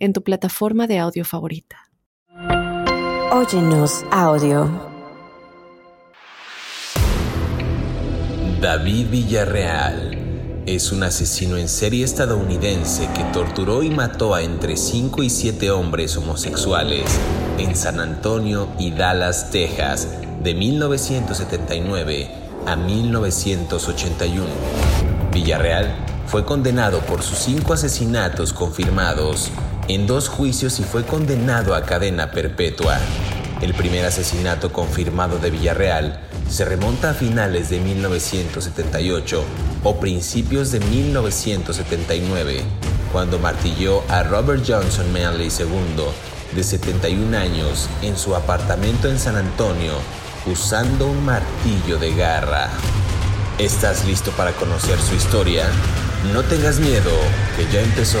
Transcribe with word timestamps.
en 0.00 0.12
tu 0.12 0.22
plataforma 0.22 0.86
de 0.86 0.98
audio 0.98 1.24
favorita. 1.24 1.76
Óyenos 3.32 4.04
audio. 4.10 4.68
David 8.60 9.10
Villarreal 9.10 10.62
es 10.66 10.92
un 10.92 11.02
asesino 11.02 11.56
en 11.56 11.68
serie 11.68 12.04
estadounidense 12.04 13.08
que 13.14 13.24
torturó 13.32 13.82
y 13.82 13.90
mató 13.90 14.34
a 14.34 14.42
entre 14.42 14.76
5 14.76 15.22
y 15.22 15.30
7 15.30 15.70
hombres 15.70 16.16
homosexuales 16.16 17.18
en 17.58 17.76
San 17.76 18.00
Antonio 18.00 18.68
y 18.78 18.90
Dallas, 18.90 19.50
Texas, 19.50 20.08
de 20.42 20.54
1979 20.54 22.30
a 22.66 22.76
1981. 22.76 24.46
Villarreal 25.32 25.94
fue 26.26 26.44
condenado 26.44 27.00
por 27.00 27.22
sus 27.22 27.38
cinco 27.38 27.72
asesinatos 27.72 28.52
confirmados 28.52 29.50
en 29.94 30.06
dos 30.06 30.28
juicios 30.28 30.78
y 30.78 30.84
fue 30.84 31.04
condenado 31.04 31.74
a 31.74 31.82
cadena 31.82 32.30
perpetua. 32.30 32.96
El 33.60 33.74
primer 33.74 34.06
asesinato 34.06 34.72
confirmado 34.72 35.38
de 35.38 35.50
Villarreal 35.50 36.20
se 36.48 36.64
remonta 36.64 37.10
a 37.10 37.14
finales 37.14 37.70
de 37.70 37.80
1978 37.80 39.42
o 39.82 39.98
principios 39.98 40.70
de 40.70 40.78
1979, 40.78 42.60
cuando 43.12 43.40
martilló 43.40 44.04
a 44.08 44.22
Robert 44.22 44.62
Johnson 44.64 45.12
Manley 45.12 45.48
II, 45.48 46.04
de 46.54 46.62
71 46.62 47.36
años, 47.36 47.88
en 48.02 48.16
su 48.16 48.36
apartamento 48.36 49.08
en 49.08 49.18
San 49.18 49.34
Antonio, 49.34 49.94
usando 50.46 51.08
un 51.08 51.24
martillo 51.24 51.98
de 51.98 52.14
garra. 52.14 52.68
¿Estás 53.58 54.04
listo 54.04 54.30
para 54.32 54.52
conocer 54.52 55.00
su 55.00 55.16
historia? 55.16 55.66
No 56.32 56.44
tengas 56.44 56.78
miedo, 56.78 57.10
que 57.56 57.64
ya 57.72 57.80
empezó 57.80 58.20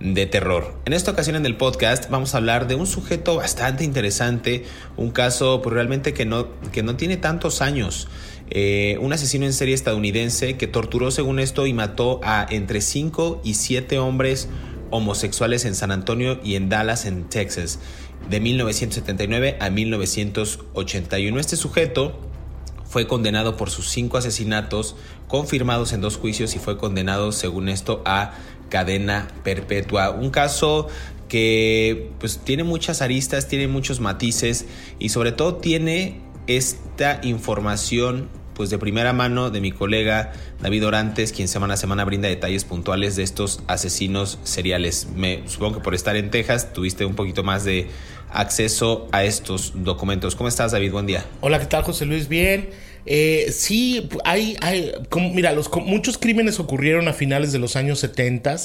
de 0.00 0.26
terror. 0.26 0.74
En 0.84 0.92
esta 0.92 1.12
ocasión 1.12 1.36
en 1.36 1.46
el 1.46 1.56
podcast 1.56 2.10
vamos 2.10 2.34
a 2.34 2.38
hablar 2.38 2.66
de 2.66 2.74
un 2.74 2.86
sujeto 2.86 3.36
bastante 3.36 3.84
interesante, 3.84 4.64
un 4.96 5.10
caso 5.10 5.62
pues, 5.62 5.72
realmente 5.72 6.12
que 6.12 6.26
no, 6.26 6.48
que 6.72 6.82
no 6.82 6.96
tiene 6.96 7.16
tantos 7.16 7.62
años. 7.62 8.08
Eh, 8.50 8.98
un 9.00 9.12
asesino 9.12 9.46
en 9.46 9.52
serie 9.52 9.74
estadounidense 9.74 10.56
que 10.56 10.66
torturó 10.66 11.10
según 11.10 11.38
esto 11.38 11.66
y 11.66 11.72
mató 11.72 12.20
a 12.22 12.46
entre 12.50 12.80
5 12.80 13.40
y 13.42 13.54
7 13.54 13.98
hombres 13.98 14.48
homosexuales 14.90 15.64
en 15.64 15.74
San 15.74 15.90
Antonio 15.90 16.38
y 16.44 16.56
en 16.56 16.68
Dallas, 16.68 17.06
en 17.06 17.24
Texas, 17.24 17.78
de 18.28 18.40
1979 18.40 19.56
a 19.60 19.70
1981. 19.70 21.40
Este 21.40 21.56
sujeto 21.56 22.20
fue 22.94 23.08
condenado 23.08 23.56
por 23.56 23.70
sus 23.70 23.88
cinco 23.88 24.18
asesinatos 24.18 24.94
confirmados 25.26 25.92
en 25.92 26.00
dos 26.00 26.16
juicios 26.16 26.54
y 26.54 26.60
fue 26.60 26.78
condenado, 26.78 27.32
según 27.32 27.68
esto, 27.68 28.02
a 28.04 28.34
cadena 28.68 29.28
perpetua. 29.42 30.10
Un 30.10 30.30
caso 30.30 30.88
que 31.28 32.10
pues 32.20 32.38
tiene 32.38 32.64
muchas 32.64 33.02
aristas, 33.02 33.48
tiene 33.48 33.68
muchos 33.68 34.00
matices 34.00 34.66
y 34.98 35.08
sobre 35.08 35.32
todo 35.32 35.56
tiene 35.56 36.20
esta 36.46 37.20
información 37.22 38.28
pues 38.54 38.70
de 38.70 38.78
primera 38.78 39.12
mano 39.12 39.50
de 39.50 39.60
mi 39.60 39.72
colega 39.72 40.32
David 40.60 40.86
Orantes, 40.86 41.32
quien 41.32 41.48
semana 41.48 41.74
a 41.74 41.76
semana 41.76 42.04
brinda 42.04 42.28
detalles 42.28 42.64
puntuales 42.64 43.16
de 43.16 43.24
estos 43.24 43.62
asesinos 43.66 44.38
seriales. 44.44 45.08
Me 45.14 45.42
supongo 45.46 45.78
que 45.78 45.80
por 45.80 45.94
estar 45.94 46.16
en 46.16 46.30
Texas 46.30 46.72
tuviste 46.72 47.04
un 47.04 47.14
poquito 47.14 47.42
más 47.42 47.64
de 47.64 47.88
acceso 48.32 49.08
a 49.12 49.24
estos 49.24 49.72
documentos. 49.76 50.36
¿Cómo 50.36 50.48
estás, 50.48 50.72
David? 50.72 50.92
Buen 50.92 51.06
día. 51.06 51.24
Hola, 51.40 51.58
¿qué 51.58 51.66
tal, 51.66 51.82
José 51.82 52.06
Luis? 52.06 52.28
Bien. 52.28 52.70
Eh, 53.06 53.52
sí, 53.52 54.08
hay, 54.24 54.56
hay 54.60 54.92
mira, 55.32 55.52
los, 55.52 55.70
muchos 55.84 56.18
crímenes 56.18 56.58
ocurrieron 56.58 57.08
a 57.08 57.12
finales 57.12 57.52
de 57.52 57.58
los 57.58 57.76
años 57.76 57.98
70 57.98 58.56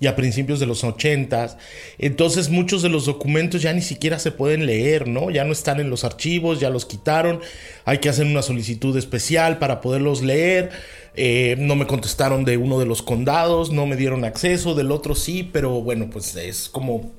y 0.00 0.06
a 0.06 0.16
principios 0.16 0.60
de 0.60 0.66
los 0.66 0.84
80. 0.84 1.58
Entonces 1.98 2.50
muchos 2.50 2.82
de 2.82 2.88
los 2.88 3.06
documentos 3.06 3.62
ya 3.62 3.72
ni 3.72 3.82
siquiera 3.82 4.18
se 4.18 4.30
pueden 4.30 4.66
leer, 4.66 5.08
¿no? 5.08 5.30
Ya 5.30 5.44
no 5.44 5.52
están 5.52 5.80
en 5.80 5.90
los 5.90 6.04
archivos, 6.04 6.60
ya 6.60 6.70
los 6.70 6.86
quitaron. 6.86 7.40
Hay 7.84 7.98
que 7.98 8.08
hacer 8.08 8.26
una 8.26 8.42
solicitud 8.42 8.96
especial 8.96 9.58
para 9.58 9.80
poderlos 9.80 10.22
leer. 10.22 10.70
Eh, 11.14 11.56
no 11.58 11.74
me 11.74 11.86
contestaron 11.86 12.44
de 12.44 12.56
uno 12.56 12.78
de 12.78 12.86
los 12.86 13.02
condados, 13.02 13.72
no 13.72 13.86
me 13.86 13.96
dieron 13.96 14.24
acceso, 14.24 14.74
del 14.74 14.92
otro 14.92 15.16
sí, 15.16 15.48
pero 15.52 15.80
bueno, 15.82 16.10
pues 16.10 16.36
es 16.36 16.68
como 16.68 17.10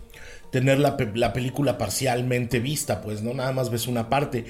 tener 0.51 0.79
la, 0.79 0.95
la 1.15 1.33
película 1.33 1.77
parcialmente 1.77 2.59
vista, 2.59 3.01
pues 3.01 3.21
no 3.21 3.33
nada 3.33 3.51
más 3.51 3.69
ves 3.69 3.87
una 3.87 4.09
parte. 4.09 4.45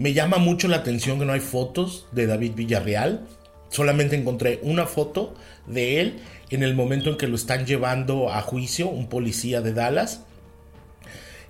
Me 0.00 0.14
llama 0.14 0.38
mucho 0.38 0.66
la 0.66 0.78
atención 0.78 1.18
que 1.18 1.26
no 1.26 1.34
hay 1.34 1.40
fotos 1.40 2.06
de 2.12 2.26
David 2.26 2.52
Villarreal. 2.54 3.26
Solamente 3.68 4.16
encontré 4.16 4.58
una 4.62 4.86
foto 4.86 5.34
de 5.66 6.00
él 6.00 6.20
en 6.48 6.62
el 6.62 6.74
momento 6.74 7.10
en 7.10 7.18
que 7.18 7.28
lo 7.28 7.36
están 7.36 7.66
llevando 7.66 8.32
a 8.32 8.40
juicio, 8.40 8.88
un 8.88 9.10
policía 9.10 9.60
de 9.60 9.74
Dallas. 9.74 10.22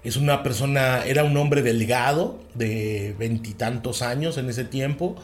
Es 0.03 0.17
una 0.17 0.43
persona, 0.43 1.05
era 1.07 1.23
un 1.23 1.37
hombre 1.37 1.63
delgado 1.63 2.41
de 2.55 3.15
veintitantos 3.17 4.03
años 4.03 4.37
en 4.37 4.51
ese 4.51 4.65
tiempo, 4.65 5.15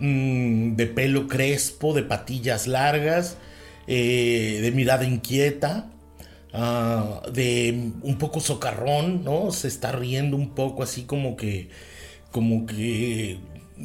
mm, 0.00 0.74
de 0.74 0.86
pelo 0.88 1.28
crespo, 1.28 1.94
de 1.94 2.02
patillas 2.02 2.66
largas, 2.66 3.36
eh, 3.86 4.58
de 4.60 4.72
mirada 4.72 5.04
inquieta, 5.04 5.88
ah, 6.52 7.22
de 7.32 7.92
un 8.02 8.18
poco 8.18 8.40
socarrón, 8.40 9.22
¿no? 9.22 9.52
Se 9.52 9.68
está 9.68 9.92
riendo 9.92 10.36
un 10.36 10.50
poco 10.56 10.82
así 10.82 11.04
como 11.04 11.36
que 11.36 11.70
como 12.30 12.66
que 12.66 13.38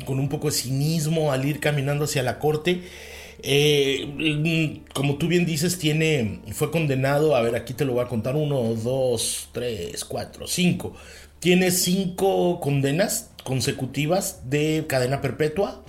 con 0.06 0.19
un 0.19 0.29
poco 0.29 0.47
de 0.47 0.53
cinismo 0.53 1.31
al 1.31 1.46
ir 1.46 1.59
caminando 1.59 2.06
hacia 2.06 2.24
la 2.24 2.40
corte. 2.40 2.81
Eh, 3.44 4.81
como 4.94 5.16
tú 5.16 5.28
bien 5.28 5.46
dices, 5.46 5.79
tiene, 5.79 6.41
fue 6.51 6.72
condenado, 6.72 7.35
a 7.35 7.41
ver, 7.41 7.56
aquí 7.56 7.74
te 7.74 7.85
lo 7.85 7.94
voy 7.94 8.06
a 8.06 8.07
contar, 8.07 8.35
uno, 8.35 8.62
dos, 8.75 9.50
tres, 9.51 10.06
cuatro, 10.06 10.47
cinco. 10.47 10.94
Tiene 11.40 11.72
cinco 11.72 12.59
condenas 12.59 13.31
consecutivas 13.44 14.50
de 14.50 14.85
cadena 14.88 15.22
perpetua. 15.22 15.84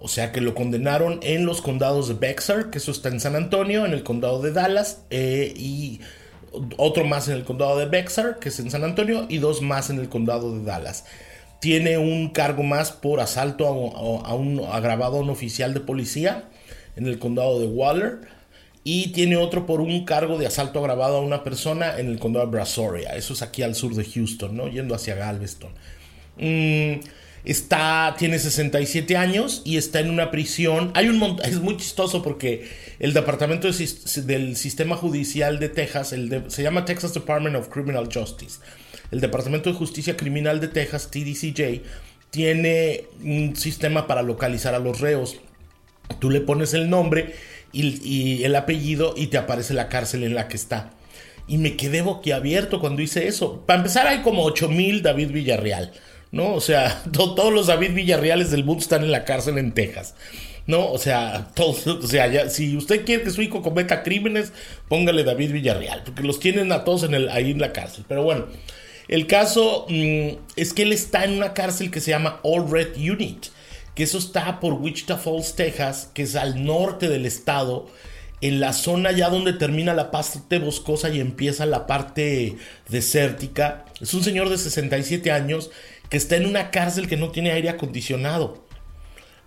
O 0.00 0.06
sea 0.06 0.30
que 0.30 0.40
lo 0.40 0.54
condenaron 0.54 1.18
en 1.22 1.44
los 1.44 1.60
condados 1.60 2.06
de 2.06 2.14
Bexar, 2.14 2.70
que 2.70 2.78
eso 2.78 2.92
está 2.92 3.08
en 3.08 3.18
San 3.18 3.34
Antonio, 3.34 3.84
en 3.84 3.92
el 3.92 4.04
condado 4.04 4.40
de 4.40 4.52
Dallas, 4.52 5.02
eh, 5.10 5.52
y 5.56 6.00
otro 6.76 7.04
más 7.04 7.26
en 7.26 7.34
el 7.34 7.44
condado 7.44 7.76
de 7.78 7.86
Bexar, 7.86 8.38
que 8.38 8.50
es 8.50 8.60
en 8.60 8.70
San 8.70 8.84
Antonio, 8.84 9.26
y 9.28 9.38
dos 9.38 9.60
más 9.60 9.90
en 9.90 9.98
el 9.98 10.08
condado 10.08 10.56
de 10.56 10.64
Dallas 10.64 11.04
tiene 11.60 11.98
un 11.98 12.28
cargo 12.30 12.62
más 12.62 12.92
por 12.92 13.20
asalto 13.20 13.66
a, 13.66 14.34
un 14.34 14.64
agravado 14.70 15.18
a 15.18 15.20
un 15.20 15.30
oficial 15.30 15.74
de 15.74 15.80
policía 15.80 16.48
en 16.96 17.06
el 17.06 17.18
condado 17.18 17.60
de 17.60 17.66
Waller 17.66 18.20
y 18.84 19.08
tiene 19.08 19.36
otro 19.36 19.66
por 19.66 19.80
un 19.80 20.04
cargo 20.04 20.38
de 20.38 20.46
asalto 20.46 20.78
agravado 20.78 21.18
a 21.18 21.20
una 21.20 21.44
persona 21.44 21.98
en 21.98 22.08
el 22.08 22.18
condado 22.18 22.46
de 22.46 22.52
Brazoria. 22.52 23.16
Eso 23.16 23.34
es 23.34 23.42
aquí 23.42 23.62
al 23.62 23.74
sur 23.74 23.94
de 23.94 24.04
Houston, 24.04 24.56
¿no? 24.56 24.68
Yendo 24.68 24.94
hacia 24.94 25.14
Galveston. 25.14 25.72
Mm, 26.38 27.00
está, 27.44 28.14
tiene 28.16 28.38
67 28.38 29.16
años 29.16 29.62
y 29.64 29.76
está 29.76 30.00
en 30.00 30.10
una 30.10 30.30
prisión. 30.30 30.92
Hay 30.94 31.08
un 31.08 31.38
es 31.44 31.60
muy 31.60 31.76
chistoso 31.76 32.22
porque 32.22 32.68
el 32.98 33.12
departamento 33.12 33.68
del 33.68 34.56
sistema 34.56 34.96
judicial 34.96 35.58
de 35.58 35.68
Texas, 35.68 36.14
se 36.46 36.62
llama 36.62 36.84
Texas 36.84 37.12
Department 37.12 37.56
of 37.56 37.68
Criminal 37.68 38.08
Justice 38.12 38.60
el 39.10 39.20
Departamento 39.20 39.70
de 39.70 39.76
Justicia 39.76 40.16
Criminal 40.16 40.60
de 40.60 40.68
Texas, 40.68 41.10
TDCJ, 41.10 41.82
tiene 42.30 43.04
un 43.24 43.56
sistema 43.56 44.06
para 44.06 44.22
localizar 44.22 44.74
a 44.74 44.78
los 44.78 45.00
reos. 45.00 45.36
Tú 46.18 46.30
le 46.30 46.40
pones 46.40 46.74
el 46.74 46.90
nombre 46.90 47.34
y, 47.72 48.42
el 48.44 48.54
apellido 48.56 49.14
y 49.16 49.28
te 49.28 49.38
aparece 49.38 49.74
la 49.74 49.88
cárcel 49.88 50.24
en 50.24 50.34
la 50.34 50.48
que 50.48 50.56
está. 50.56 50.92
Y 51.46 51.58
me 51.58 51.76
quedé 51.76 52.02
boquiabierto 52.02 52.80
cuando 52.80 53.00
hice 53.00 53.26
eso. 53.26 53.62
Para 53.66 53.78
empezar, 53.78 54.06
hay 54.06 54.20
como 54.20 54.44
8000 54.44 55.02
David 55.02 55.30
Villarreal. 55.30 55.92
¿no? 56.30 56.52
O 56.54 56.60
sea, 56.60 57.02
todos 57.12 57.52
los 57.52 57.68
David 57.68 57.94
Villarreales 57.94 58.50
del 58.50 58.64
mundo 58.64 58.82
están 58.82 59.02
en 59.02 59.10
la 59.10 59.24
cárcel 59.24 59.56
en 59.56 59.72
Texas. 59.72 60.14
¿no? 60.66 60.92
O 60.92 60.98
sea, 60.98 61.48
si 62.48 62.76
usted 62.76 63.04
quiere 63.06 63.24
que 63.24 63.30
su 63.30 63.40
hijo 63.40 63.62
cometa 63.62 64.02
crímenes, 64.02 64.52
póngale 64.88 65.24
David 65.24 65.52
Villarreal, 65.52 66.02
porque 66.04 66.22
los 66.22 66.40
tienen 66.40 66.70
a 66.72 66.84
todos 66.84 67.08
ahí 67.30 67.50
en 67.50 67.60
la 67.60 67.72
cárcel. 67.72 68.04
Pero 68.06 68.22
bueno, 68.22 68.46
el 69.08 69.26
caso 69.26 69.86
mm, 69.88 70.36
es 70.56 70.72
que 70.72 70.82
él 70.82 70.92
está 70.92 71.24
en 71.24 71.32
una 71.32 71.54
cárcel 71.54 71.90
que 71.90 72.00
se 72.00 72.10
llama 72.10 72.40
All 72.42 72.70
Red 72.70 72.96
Unit, 72.96 73.46
que 73.94 74.04
eso 74.04 74.18
está 74.18 74.60
por 74.60 74.74
Wichita 74.74 75.16
Falls, 75.16 75.56
Texas, 75.56 76.10
que 76.14 76.22
es 76.22 76.36
al 76.36 76.64
norte 76.64 77.08
del 77.08 77.26
estado, 77.26 77.88
en 78.40 78.60
la 78.60 78.72
zona 78.72 79.10
ya 79.12 79.30
donde 79.30 79.52
termina 79.52 79.94
la 79.94 80.10
parte 80.10 80.58
boscosa 80.58 81.10
y 81.10 81.20
empieza 81.20 81.66
la 81.66 81.86
parte 81.86 82.56
desértica. 82.88 83.84
Es 84.00 84.14
un 84.14 84.22
señor 84.22 84.48
de 84.48 84.58
67 84.58 85.32
años 85.32 85.70
que 86.08 86.16
está 86.16 86.36
en 86.36 86.46
una 86.46 86.70
cárcel 86.70 87.08
que 87.08 87.16
no 87.16 87.30
tiene 87.30 87.50
aire 87.50 87.70
acondicionado. 87.70 88.64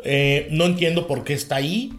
Eh, 0.03 0.47
no 0.51 0.65
entiendo 0.65 1.07
por 1.07 1.23
qué 1.23 1.33
está 1.33 1.57
ahí. 1.57 1.93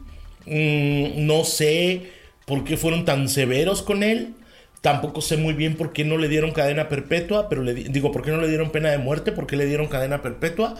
Mm, 0.47 1.25
no 1.26 1.44
sé 1.44 2.11
por 2.44 2.65
qué 2.65 2.76
fueron 2.76 3.05
tan 3.05 3.29
severos 3.29 3.82
con 3.82 4.03
él. 4.03 4.35
Tampoco 4.82 5.23
sé 5.23 5.37
muy 5.38 5.55
bien 5.55 5.76
por 5.76 5.93
qué 5.93 6.05
no 6.05 6.19
le 6.19 6.29
dieron 6.29 6.52
cadena 6.52 6.88
perpetua, 6.88 7.49
pero 7.49 7.62
le 7.62 7.73
digo, 7.73 8.12
por 8.12 8.23
qué 8.23 8.31
no 8.31 8.40
le 8.40 8.49
dieron 8.49 8.70
pena 8.70 8.90
de 8.90 8.99
muerte, 8.99 9.32
por 9.32 9.46
qué 9.46 9.56
le 9.56 9.64
dieron 9.64 9.87
cadena 9.87 10.20
perpetua. 10.20 10.76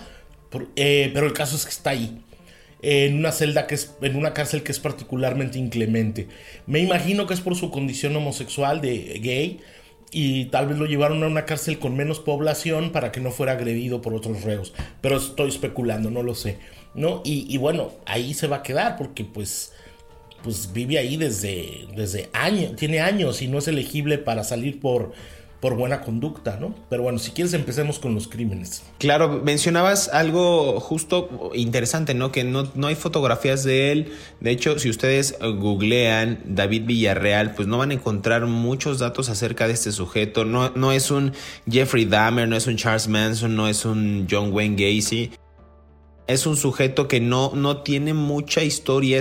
Eh, 0.77 1.11
pero 1.15 1.27
el 1.27 1.33
caso 1.33 1.57
es 1.57 1.65
que 1.65 1.71
está 1.71 1.91
ahí. 1.91 2.23
en 2.83 3.17
una 3.17 3.33
celda 3.33 3.67
que 3.67 3.77
es, 3.77 3.95
en 4.03 4.17
una 4.17 4.35
cárcel 4.35 4.63
que 4.63 4.73
es 4.73 4.81
particularmente 4.81 5.59
inclemente. 5.59 6.29
Me 6.67 6.81
imagino 6.81 7.27
que 7.27 7.35
es 7.35 7.41
por 7.41 7.55
su 7.57 7.71
condición 7.71 8.15
homosexual 8.17 8.81
de 8.81 9.19
gay 9.23 9.61
y 10.11 10.47
tal 10.47 10.67
vez 10.69 10.77
lo 10.77 10.85
llevaron 10.87 11.23
a 11.23 11.27
una 11.27 11.47
cárcel 11.47 11.79
con 11.79 11.97
menos 11.97 12.21
población 12.21 12.91
para 12.93 13.13
que 13.13 13.21
no 13.21 13.31
fuera 13.31 13.53
agredido 13.53 14.03
por 14.03 14.15
otros 14.15 14.43
reos. 14.43 14.75
Pero 15.01 15.17
estoy 15.17 15.49
especulando, 15.49 16.11
no 16.11 16.23
lo 16.23 16.35
sé. 16.35 16.59
¿no? 16.95 17.23
Y, 17.25 17.57
bueno, 17.59 17.93
ahí 18.07 18.35
se 18.35 18.47
va 18.47 18.57
a 18.57 18.63
quedar 18.63 18.97
porque 18.97 19.25
pues, 19.25 19.73
pues 20.43 20.71
vive 20.73 20.99
ahí 20.99 21.17
desde, 21.17 21.87
desde 21.95 22.29
años, 22.33 22.77
tiene 22.77 23.01
años 23.01 23.43
y 23.43 23.49
no 23.49 23.59
es 23.59 23.69
elegible 23.69 24.19
para 24.19 24.45
salir 24.45 24.81
por, 24.81 25.13
por 25.61 25.77
buena 25.77 26.01
conducta, 26.01 26.59
¿no? 26.61 26.75
Pero 26.91 27.05
bueno, 27.05 27.19
si 27.19 27.31
quieres 27.31 27.55
empecemos 27.55 27.99
con 27.99 28.15
los 28.15 28.27
crímenes. 28.27 28.83
Claro, 28.99 29.41
mencionabas 29.45 30.09
algo 30.09 30.81
justo 30.81 31.53
interesante, 31.55 32.15
¿no? 32.15 32.33
Que 32.33 32.43
no, 32.43 32.71
no 32.75 32.89
hay 32.89 32.97
fotografías 32.97 33.63
de 33.63 33.93
él. 33.93 34.13
De 34.41 34.51
hecho, 34.51 34.79
si 34.79 34.91
ustedes 34.91 35.39
googlean 35.41 36.41
David 36.45 36.87
Villarreal, 36.87 37.55
pues 37.55 37.69
no 37.69 37.79
van 37.79 37.93
a 37.93 37.95
encontrar 37.95 38.47
muchos 38.47 38.99
datos 38.99 39.29
acerca 39.29 39.69
de 39.69 39.75
este 39.75 39.93
sujeto. 39.93 40.45
No, 40.45 40.71
no 40.71 40.93
es 40.93 41.11
un 41.11 41.33
Jeffrey 41.71 42.05
Dahmer, 42.05 42.49
no 42.49 42.57
es 42.57 42.67
un 42.67 42.77
Charles 42.77 43.07
Manson, 43.07 43.55
no 43.55 43.69
es 43.69 43.85
un 43.85 44.27
John 44.29 44.53
Wayne 44.53 44.77
Gacy 44.77 45.31
es 46.27 46.47
un 46.47 46.57
sujeto 46.57 47.09
que 47.09 47.21
no, 47.21 47.53
no 47.55 47.83
tiene 47.83 48.15
mucha 48.15 48.63
historia, 48.63 49.21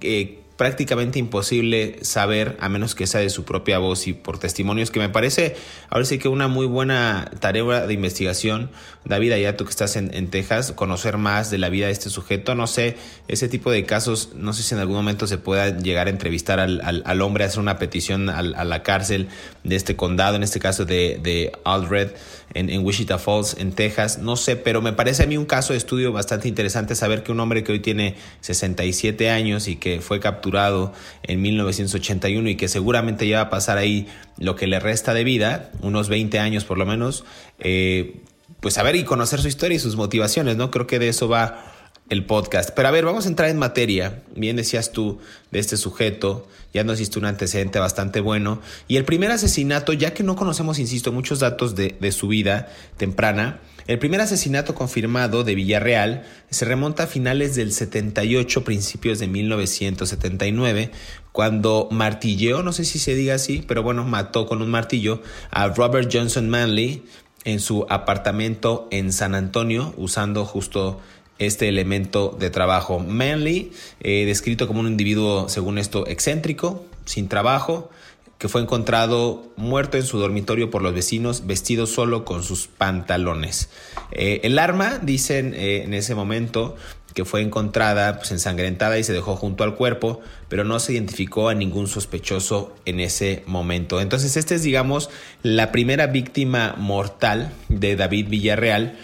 eh, 0.00 0.37
prácticamente 0.58 1.20
imposible 1.20 1.98
saber, 2.02 2.56
a 2.60 2.68
menos 2.68 2.96
que 2.96 3.06
sea 3.06 3.20
de 3.20 3.30
su 3.30 3.44
propia 3.44 3.78
voz 3.78 4.08
y 4.08 4.12
por 4.12 4.40
testimonios, 4.40 4.90
que 4.90 4.98
me 4.98 5.08
parece 5.08 5.54
ahora 5.88 6.04
sí 6.04 6.18
que 6.18 6.26
una 6.26 6.48
muy 6.48 6.66
buena 6.66 7.30
tarea 7.38 7.86
de 7.86 7.94
investigación. 7.94 8.68
David, 9.04 9.32
allá 9.32 9.56
tú 9.56 9.64
que 9.64 9.70
estás 9.70 9.94
en, 9.94 10.28
Texas, 10.30 10.72
conocer 10.72 11.16
más 11.16 11.52
de 11.52 11.58
la 11.58 11.68
vida 11.68 11.86
de 11.86 11.92
este 11.92 12.10
sujeto, 12.10 12.56
no 12.56 12.66
sé, 12.66 12.96
ese 13.28 13.48
tipo 13.48 13.70
de 13.70 13.86
casos, 13.86 14.30
no 14.34 14.52
sé 14.52 14.64
si 14.64 14.74
en 14.74 14.80
algún 14.80 14.96
momento 14.96 15.28
se 15.28 15.38
pueda 15.38 15.78
llegar 15.78 16.08
a 16.08 16.10
entrevistar 16.10 16.58
al, 16.58 16.82
al, 16.82 17.22
hombre, 17.22 17.44
hacer 17.44 17.60
una 17.60 17.78
petición 17.78 18.28
a 18.28 18.42
la 18.42 18.82
cárcel 18.82 19.28
de 19.62 19.76
este 19.76 19.94
condado, 19.94 20.34
en 20.34 20.42
este 20.42 20.58
caso 20.58 20.84
de, 20.84 21.20
de 21.22 21.52
Aldred 21.64 22.10
en, 22.54 22.84
Wichita 22.84 23.18
Falls, 23.18 23.56
en 23.58 23.72
Texas, 23.72 24.18
no 24.18 24.36
sé, 24.36 24.56
pero 24.56 24.80
me 24.80 24.92
parece 24.92 25.24
a 25.24 25.26
mí 25.26 25.36
un 25.36 25.44
caso 25.44 25.72
de 25.72 25.78
estudio 25.78 26.12
bastante 26.12 26.48
interesante 26.48 26.94
saber 26.94 27.22
que 27.22 27.32
un 27.32 27.40
hombre 27.40 27.62
que 27.64 27.72
hoy 27.72 27.80
tiene 27.80 28.16
67 28.40 29.30
años 29.30 29.68
y 29.68 29.76
que 29.76 30.00
fue 30.00 30.20
capturado 30.20 30.92
en 31.22 31.42
1981 31.42 32.48
y 32.48 32.56
que 32.56 32.68
seguramente 32.68 33.28
ya 33.28 33.38
va 33.38 33.42
a 33.44 33.50
pasar 33.50 33.78
ahí 33.78 34.06
lo 34.38 34.56
que 34.56 34.66
le 34.66 34.80
resta 34.80 35.14
de 35.14 35.24
vida, 35.24 35.70
unos 35.82 36.08
20 36.08 36.38
años 36.38 36.64
por 36.64 36.78
lo 36.78 36.86
menos, 36.86 37.24
eh, 37.58 38.20
pues 38.60 38.74
saber 38.74 38.96
y 38.96 39.04
conocer 39.04 39.40
su 39.40 39.48
historia 39.48 39.76
y 39.76 39.78
sus 39.78 39.96
motivaciones, 39.96 40.56
¿no? 40.56 40.70
Creo 40.70 40.86
que 40.86 40.98
de 40.98 41.08
eso 41.08 41.28
va 41.28 41.67
el 42.08 42.24
podcast. 42.24 42.70
Pero 42.74 42.88
a 42.88 42.90
ver, 42.90 43.04
vamos 43.04 43.26
a 43.26 43.28
entrar 43.28 43.48
en 43.48 43.58
materia. 43.58 44.22
Bien 44.34 44.56
decías 44.56 44.92
tú 44.92 45.18
de 45.50 45.58
este 45.58 45.76
sujeto, 45.76 46.48
ya 46.72 46.84
nos 46.84 47.00
hiciste 47.00 47.18
un 47.18 47.24
antecedente 47.24 47.78
bastante 47.78 48.20
bueno. 48.20 48.60
Y 48.86 48.96
el 48.96 49.04
primer 49.04 49.30
asesinato, 49.30 49.92
ya 49.92 50.14
que 50.14 50.22
no 50.22 50.36
conocemos, 50.36 50.78
insisto, 50.78 51.12
muchos 51.12 51.40
datos 51.40 51.74
de, 51.74 51.96
de 52.00 52.12
su 52.12 52.28
vida 52.28 52.68
temprana, 52.96 53.60
el 53.88 53.98
primer 53.98 54.20
asesinato 54.20 54.74
confirmado 54.74 55.44
de 55.44 55.54
Villarreal 55.54 56.26
se 56.50 56.66
remonta 56.66 57.04
a 57.04 57.06
finales 57.06 57.56
del 57.56 57.72
78, 57.72 58.62
principios 58.62 59.18
de 59.18 59.28
1979, 59.28 60.90
cuando 61.32 61.88
martilleó, 61.90 62.62
no 62.62 62.74
sé 62.74 62.84
si 62.84 62.98
se 62.98 63.14
diga 63.14 63.36
así, 63.36 63.64
pero 63.66 63.82
bueno, 63.82 64.04
mató 64.04 64.46
con 64.46 64.60
un 64.60 64.70
martillo 64.70 65.22
a 65.50 65.68
Robert 65.68 66.10
Johnson 66.12 66.50
Manley 66.50 67.02
en 67.44 67.60
su 67.60 67.86
apartamento 67.88 68.88
en 68.90 69.10
San 69.10 69.34
Antonio, 69.34 69.94
usando 69.96 70.44
justo 70.44 71.00
este 71.38 71.68
elemento 71.68 72.36
de 72.38 72.50
trabajo. 72.50 72.98
Manly, 72.98 73.72
eh, 74.00 74.24
descrito 74.26 74.66
como 74.66 74.80
un 74.80 74.88
individuo, 74.88 75.48
según 75.48 75.78
esto, 75.78 76.06
excéntrico, 76.06 76.84
sin 77.04 77.28
trabajo, 77.28 77.90
que 78.38 78.48
fue 78.48 78.60
encontrado 78.60 79.52
muerto 79.56 79.96
en 79.96 80.04
su 80.04 80.18
dormitorio 80.18 80.70
por 80.70 80.82
los 80.82 80.94
vecinos, 80.94 81.46
vestido 81.46 81.86
solo 81.86 82.24
con 82.24 82.44
sus 82.44 82.68
pantalones. 82.68 83.68
Eh, 84.12 84.40
el 84.44 84.58
arma, 84.58 84.98
dicen 85.02 85.54
eh, 85.54 85.82
en 85.82 85.92
ese 85.92 86.14
momento, 86.14 86.76
que 87.14 87.24
fue 87.24 87.42
encontrada 87.42 88.18
pues, 88.18 88.30
ensangrentada 88.30 88.96
y 88.96 89.02
se 89.02 89.12
dejó 89.12 89.34
junto 89.34 89.64
al 89.64 89.74
cuerpo, 89.74 90.20
pero 90.48 90.62
no 90.62 90.78
se 90.78 90.92
identificó 90.92 91.48
a 91.48 91.54
ningún 91.54 91.88
sospechoso 91.88 92.76
en 92.84 93.00
ese 93.00 93.42
momento. 93.46 94.00
Entonces, 94.00 94.36
esta 94.36 94.54
es, 94.54 94.62
digamos, 94.62 95.10
la 95.42 95.72
primera 95.72 96.06
víctima 96.06 96.76
mortal 96.78 97.52
de 97.68 97.96
David 97.96 98.28
Villarreal 98.28 98.96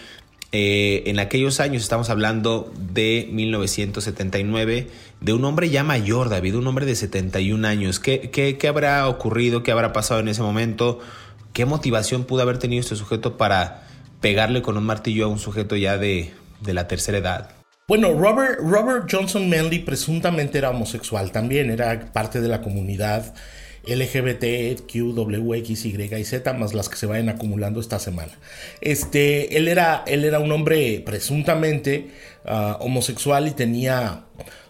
eh, 0.56 1.11
en 1.11 1.19
aquellos 1.19 1.59
años, 1.59 1.83
estamos 1.83 2.11
hablando 2.11 2.73
de 2.79 3.29
1979, 3.33 4.87
de 5.21 5.33
un 5.33 5.45
hombre 5.45 5.69
ya 5.69 5.83
mayor, 5.83 6.29
David, 6.29 6.55
un 6.55 6.69
hombre 6.69 6.87
de 6.87 6.95
71 6.95 7.67
años. 7.67 7.99
¿Qué, 7.99 8.31
qué, 8.31 8.69
habrá 8.69 9.09
ocurrido? 9.09 9.65
¿Qué 9.65 9.73
habrá 9.73 9.93
pasado 9.93 10.21
en 10.21 10.29
ese 10.29 10.43
momento? 10.43 11.01
¿Qué 11.53 11.67
motivación 11.67 12.23
pudo 12.23 12.43
haber 12.43 12.59
tenido 12.59 12.81
este 12.83 12.95
sujeto 12.95 13.37
para 13.37 13.89
pegarle 14.21 14.62
con 14.62 14.77
un 14.77 14.85
martillo 14.85 15.25
a 15.25 15.29
un 15.29 15.41
sujeto 15.41 15.75
ya 15.75 15.99
de, 15.99 16.31
de 16.61 16.73
la 16.73 16.87
tercera 16.87 17.19
edad? 17.19 17.50
Bueno, 17.89 18.12
Robert, 18.12 18.61
Robert 18.61 19.09
Johnson 19.11 19.50
Manley 19.50 19.81
presuntamente 19.81 20.59
era 20.59 20.71
homosexual 20.71 21.33
también, 21.33 21.69
era 21.69 22.12
parte 22.12 22.40
de 22.40 22.47
la 22.47 22.61
comunidad 22.61 23.35
LGBT, 23.87 24.91
Q, 24.91 25.12
W, 25.14 25.59
X, 25.59 25.85
Y 25.85 26.00
y 26.00 26.25
Z, 26.25 26.53
más 26.55 26.75
las 26.75 26.88
que 26.88 26.97
se 26.97 27.07
vayan 27.07 27.29
acumulando 27.29 27.81
esta 27.81 27.99
semana. 27.99 28.33
Este, 28.81 29.57
él 29.57 29.69
era, 29.69 30.05
él 30.07 30.25
era 30.25 30.38
un 30.38 30.50
hombre 30.53 31.03
presuntamente 31.05 32.11
ah, 32.45 32.79
homosexual 32.81 33.49
y 33.49 33.53
tenía, 33.53 34.25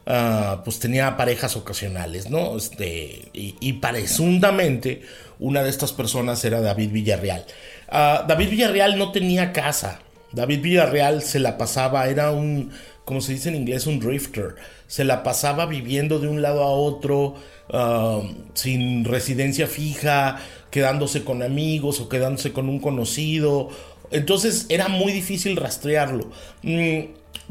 ah, 0.06 0.62
pues 0.64 0.78
tenía 0.78 1.16
parejas 1.16 1.56
ocasionales, 1.56 2.30
¿no? 2.30 2.56
Este, 2.56 3.28
y, 3.32 3.72
presuntamente 3.74 5.02
una 5.38 5.62
de 5.62 5.70
estas 5.70 5.92
personas 5.92 6.44
era 6.44 6.60
David 6.60 6.90
Villarreal. 6.90 7.44
Ah, 7.88 8.24
David 8.26 8.50
Villarreal 8.50 8.98
no 8.98 9.12
tenía 9.12 9.52
casa. 9.52 10.00
David 10.32 10.62
Villarreal 10.62 11.22
se 11.22 11.38
la 11.38 11.56
pasaba, 11.56 12.08
era 12.08 12.32
un, 12.32 12.72
como 13.04 13.20
se 13.20 13.32
dice 13.32 13.50
en 13.50 13.56
inglés, 13.56 13.86
un 13.86 14.00
drifter. 14.00 14.54
Se 14.86 15.04
la 15.04 15.22
pasaba 15.22 15.66
viviendo 15.66 16.18
de 16.18 16.28
un 16.28 16.42
lado 16.42 16.62
a 16.62 16.68
otro, 16.68 17.34
um, 17.72 18.34
sin 18.54 19.04
residencia 19.04 19.66
fija, 19.66 20.38
quedándose 20.70 21.24
con 21.24 21.42
amigos 21.42 22.00
o 22.00 22.08
quedándose 22.08 22.52
con 22.52 22.68
un 22.68 22.78
conocido. 22.78 23.68
Entonces 24.10 24.66
era 24.68 24.88
muy 24.88 25.12
difícil 25.12 25.56
rastrearlo. 25.56 26.30
Mm, 26.62 27.00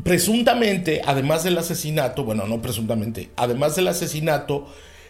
presuntamente, 0.03 1.01
además 1.05 1.43
del 1.43 1.57
asesinato, 1.57 2.23
bueno, 2.23 2.47
no 2.47 2.61
presuntamente, 2.61 3.29
además 3.35 3.75
del 3.75 3.87
asesinato, 3.87 4.67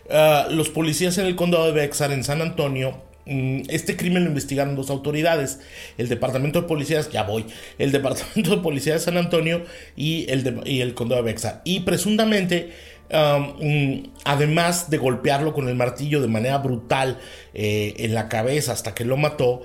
uh, 0.09 0.51
los 0.51 0.69
policías 0.69 1.17
en 1.17 1.25
el 1.25 1.35
condado 1.35 1.65
de 1.67 1.71
Bexar, 1.71 2.12
en 2.12 2.23
San 2.23 2.41
Antonio, 2.41 3.12
este 3.25 3.95
crimen 3.95 4.23
lo 4.23 4.29
investigaron 4.29 4.75
dos 4.75 4.89
autoridades, 4.89 5.59
el 5.97 6.09
Departamento 6.09 6.61
de 6.61 6.67
Policías, 6.67 7.09
ya 7.09 7.23
voy, 7.23 7.45
el 7.77 7.91
Departamento 7.91 8.55
de 8.55 8.61
Policía 8.61 8.93
de 8.93 8.99
San 8.99 9.17
Antonio 9.17 9.63
y 9.95 10.25
el, 10.29 10.61
y 10.65 10.81
el 10.81 10.93
Condado 10.93 11.23
de 11.23 11.31
Bexa. 11.31 11.61
Y 11.63 11.81
presuntamente, 11.81 12.71
um, 13.11 14.03
además 14.25 14.89
de 14.89 14.97
golpearlo 14.97 15.53
con 15.53 15.69
el 15.69 15.75
martillo 15.75 16.21
de 16.21 16.27
manera 16.27 16.57
brutal 16.57 17.19
eh, 17.53 17.93
en 17.97 18.13
la 18.13 18.27
cabeza 18.27 18.73
hasta 18.73 18.93
que 18.93 19.05
lo 19.05 19.17
mató, 19.17 19.61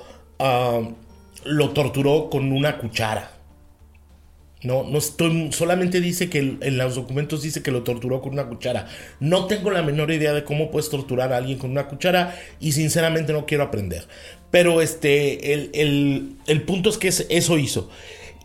lo 1.45 1.71
torturó 1.71 2.31
con 2.31 2.53
una 2.53 2.79
cuchara. 2.79 3.38
No, 4.63 4.83
no 4.83 4.99
estoy, 4.99 5.53
solamente 5.53 6.01
dice 6.01 6.29
que 6.29 6.39
en 6.39 6.79
los 6.79 6.97
documentos 6.97 7.43
dice 7.43 7.63
que 7.63 7.71
lo 7.71 7.85
torturó 7.85 8.21
con 8.21 8.33
una 8.33 8.49
cuchara. 8.49 8.89
No 9.21 9.47
tengo 9.47 9.71
la 9.71 9.83
menor 9.83 10.11
idea 10.11 10.33
de 10.33 10.43
cómo 10.43 10.71
puedes 10.71 10.91
torturar 10.91 11.33
a 11.33 11.37
alguien 11.37 11.59
con 11.59 11.71
una 11.71 11.87
cuchara 11.87 12.37
y 12.59 12.73
sinceramente 12.73 13.33
no 13.33 13.47
quiero 13.47 13.65
aprender. 13.65 14.07
Pero 14.51 14.83
este, 14.83 15.53
el, 15.53 16.63
punto 16.67 16.91
es 16.91 16.99
que 16.99 17.09
eso 17.09 17.59
hizo. 17.59 17.91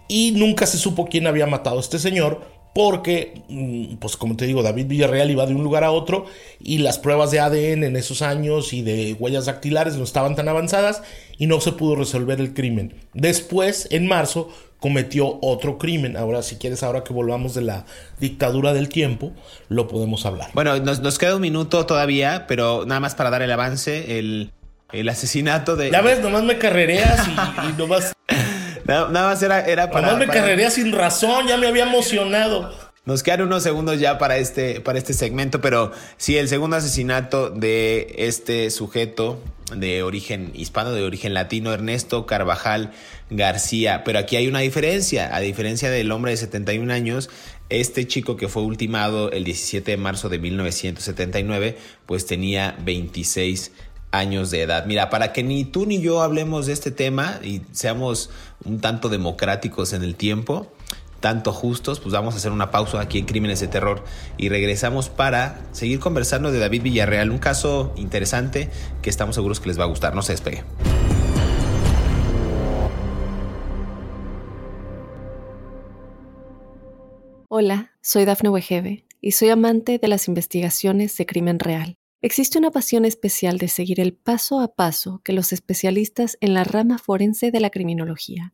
y 0.08 0.34
nunca 0.36 0.66
se 0.68 0.78
supo 0.78 1.08
quién 1.08 1.28
había 1.28 1.48
matado 1.48 1.78
a 1.78 1.80
este 1.80 1.98
señor 1.98 2.54
porque, 2.74 3.44
mm, 3.50 3.98
pues 3.98 4.18
como 4.18 4.36
te 4.36 4.48
digo, 4.48 4.64
David 4.64 4.88
Villarreal 4.88 5.30
iba 5.30 5.46
de 5.46 5.54
un 5.54 5.64
lugar 5.64 5.84
a 5.84 5.92
otro 5.92 6.26
y 6.60 6.80
las 6.80 6.98
pruebas 6.98 7.30
de 7.32 7.40
ADN 7.40 7.84
en 7.84 7.96
esos 7.96 8.22
años 8.22 8.74
y 8.74 8.82
de 8.82 9.14
huellas 9.14 9.46
dactilares 9.46 9.96
no 9.96 10.04
estaban 10.04 10.36
tan 10.36 10.50
avanzadas 10.50 11.04
y 11.38 11.46
no 11.46 11.62
se 11.62 11.74
pudo 11.74 11.96
resolver 11.96 12.40
el 12.40 12.54
crimen. 12.54 12.96
Después, 13.14 13.88
en 13.92 14.08
marzo, 14.08 14.50
cometió 14.84 15.40
otro 15.42 15.78
crimen. 15.78 16.18
Ahora, 16.18 16.44
si 16.44 16.58
quieres, 16.58 16.84
ahora 16.84 17.06
que 17.06 17.14
volvamos 17.14 17.54
de 17.54 17.62
la 17.62 17.86
dictadura 18.20 18.74
del 18.74 18.90
tiempo, 18.90 19.32
lo 19.70 19.88
podemos 19.88 20.26
hablar. 20.26 20.50
Bueno, 20.54 20.78
nos, 20.78 21.18
queda 21.18 21.38
un 21.38 21.42
minuto 21.42 21.86
todavía, 21.86 22.48
pero 22.50 22.84
nada 22.86 23.00
más 23.00 23.16
para 23.16 23.30
dar 23.30 23.42
el 23.42 23.50
avance, 23.54 24.20
el, 24.20 24.52
asesinato 25.08 25.78
de... 25.78 25.90
Ya 25.90 26.02
ves, 26.02 26.20
nomás 26.20 26.44
me 26.44 26.58
carrereas 26.58 27.26
y, 27.30 27.32
y 27.70 27.74
nomás... 27.78 28.12
Nada, 28.86 29.08
más 29.08 29.42
era, 29.42 29.62
era 29.62 29.90
para. 29.90 30.08
Nomás 30.08 30.28
me 30.28 30.34
carrería 30.34 30.70
sin 30.70 30.92
razón, 30.92 31.48
ya 31.48 31.56
me 31.56 31.68
había 31.68 31.84
emocionado. 31.84 32.70
Nos 33.06 33.24
quedan 33.24 33.44
unos 33.44 33.64
segundos 33.64 34.02
ya 34.02 34.18
para 34.18 34.36
este, 34.36 34.82
para 34.82 34.98
este 34.98 35.14
segmento, 35.14 35.62
pero 35.62 35.94
sí, 36.18 36.38
el 36.38 36.50
segundo 36.50 36.76
asesinato 36.76 37.50
de 37.50 38.14
este 38.18 38.70
sujeto 38.72 39.40
de 39.76 40.04
origen 40.04 40.52
hispano, 40.54 40.92
de 40.92 41.04
origen 41.04 41.34
latino, 41.34 41.74
Ernesto 41.74 42.26
Carvajal 42.26 42.92
García. 43.30 44.04
Pero 44.04 44.20
aquí 44.20 44.36
hay 44.36 44.48
una 44.48 44.60
diferencia, 44.60 45.36
a 45.36 45.40
diferencia 45.40 45.90
del 45.90 46.12
hombre 46.12 46.32
de 46.32 46.38
71 46.38 46.92
años, 46.92 47.30
este 47.70 48.08
chico 48.08 48.36
que 48.36 48.48
fue 48.48 48.64
ultimado 48.64 49.32
el 49.32 49.44
17 49.44 49.92
de 49.92 49.98
marzo 49.98 50.30
de 50.30 50.40
1979, 50.40 51.78
pues 52.06 52.26
tenía 52.26 52.78
26 52.84 53.72
años 54.12 54.52
de 54.52 54.62
edad. 54.62 54.86
Mira, 54.86 55.10
para 55.10 55.34
que 55.34 55.44
ni 55.44 55.66
tú 55.66 55.86
ni 55.86 56.00
yo 56.00 56.22
hablemos 56.22 56.68
de 56.68 56.74
este 56.74 56.92
tema 56.92 57.40
y 57.44 57.62
seamos 57.72 58.30
un 58.64 58.80
tanto 58.80 59.10
democráticos 59.10 59.92
en 59.94 60.04
el 60.04 60.16
tiempo, 60.16 60.72
tanto 61.24 61.54
justos, 61.54 62.02
pues 62.02 62.12
vamos 62.12 62.34
a 62.34 62.38
hacer 62.38 62.52
una 62.52 62.70
pausa 62.70 63.00
aquí 63.00 63.18
en 63.18 63.26
Crímenes 63.26 63.62
de 63.62 63.70
Terror 63.70 64.04
y 64.36 64.50
regresamos 64.50 65.08
para 65.08 65.62
seguir 65.72 66.02
conversando 66.02 66.52
de 66.52 66.60
David 66.60 66.82
Villarreal, 66.84 67.32
un 67.32 67.38
caso 67.38 67.94
interesante 67.96 68.70
que 69.02 69.10
estamos 69.10 69.36
seguros 69.36 69.62
que 69.62 69.70
les 69.70 69.80
va 69.80 69.86
a 69.86 69.88
gustar. 69.88 70.16
No 70.16 70.22
se 70.22 70.34
despegue. 70.34 70.66
Hola, 77.48 77.94
soy 78.02 78.26
Dafne 78.26 78.50
Wegebe 78.50 79.06
y 79.22 79.32
soy 79.32 79.48
amante 79.48 80.00
de 80.00 80.08
las 80.10 80.28
investigaciones 80.28 81.16
de 81.16 81.26
crimen 81.26 81.60
real. 81.60 81.96
Existe 82.22 82.58
una 82.58 82.72
pasión 82.72 83.06
especial 83.06 83.60
de 83.60 83.70
seguir 83.70 84.02
el 84.02 84.14
paso 84.14 84.60
a 84.60 84.76
paso 84.76 85.22
que 85.24 85.32
los 85.32 85.54
especialistas 85.54 86.38
en 86.42 86.54
la 86.54 86.66
rama 86.66 86.98
forense 86.98 87.50
de 87.50 87.62
la 87.62 87.70
criminología 87.70 88.54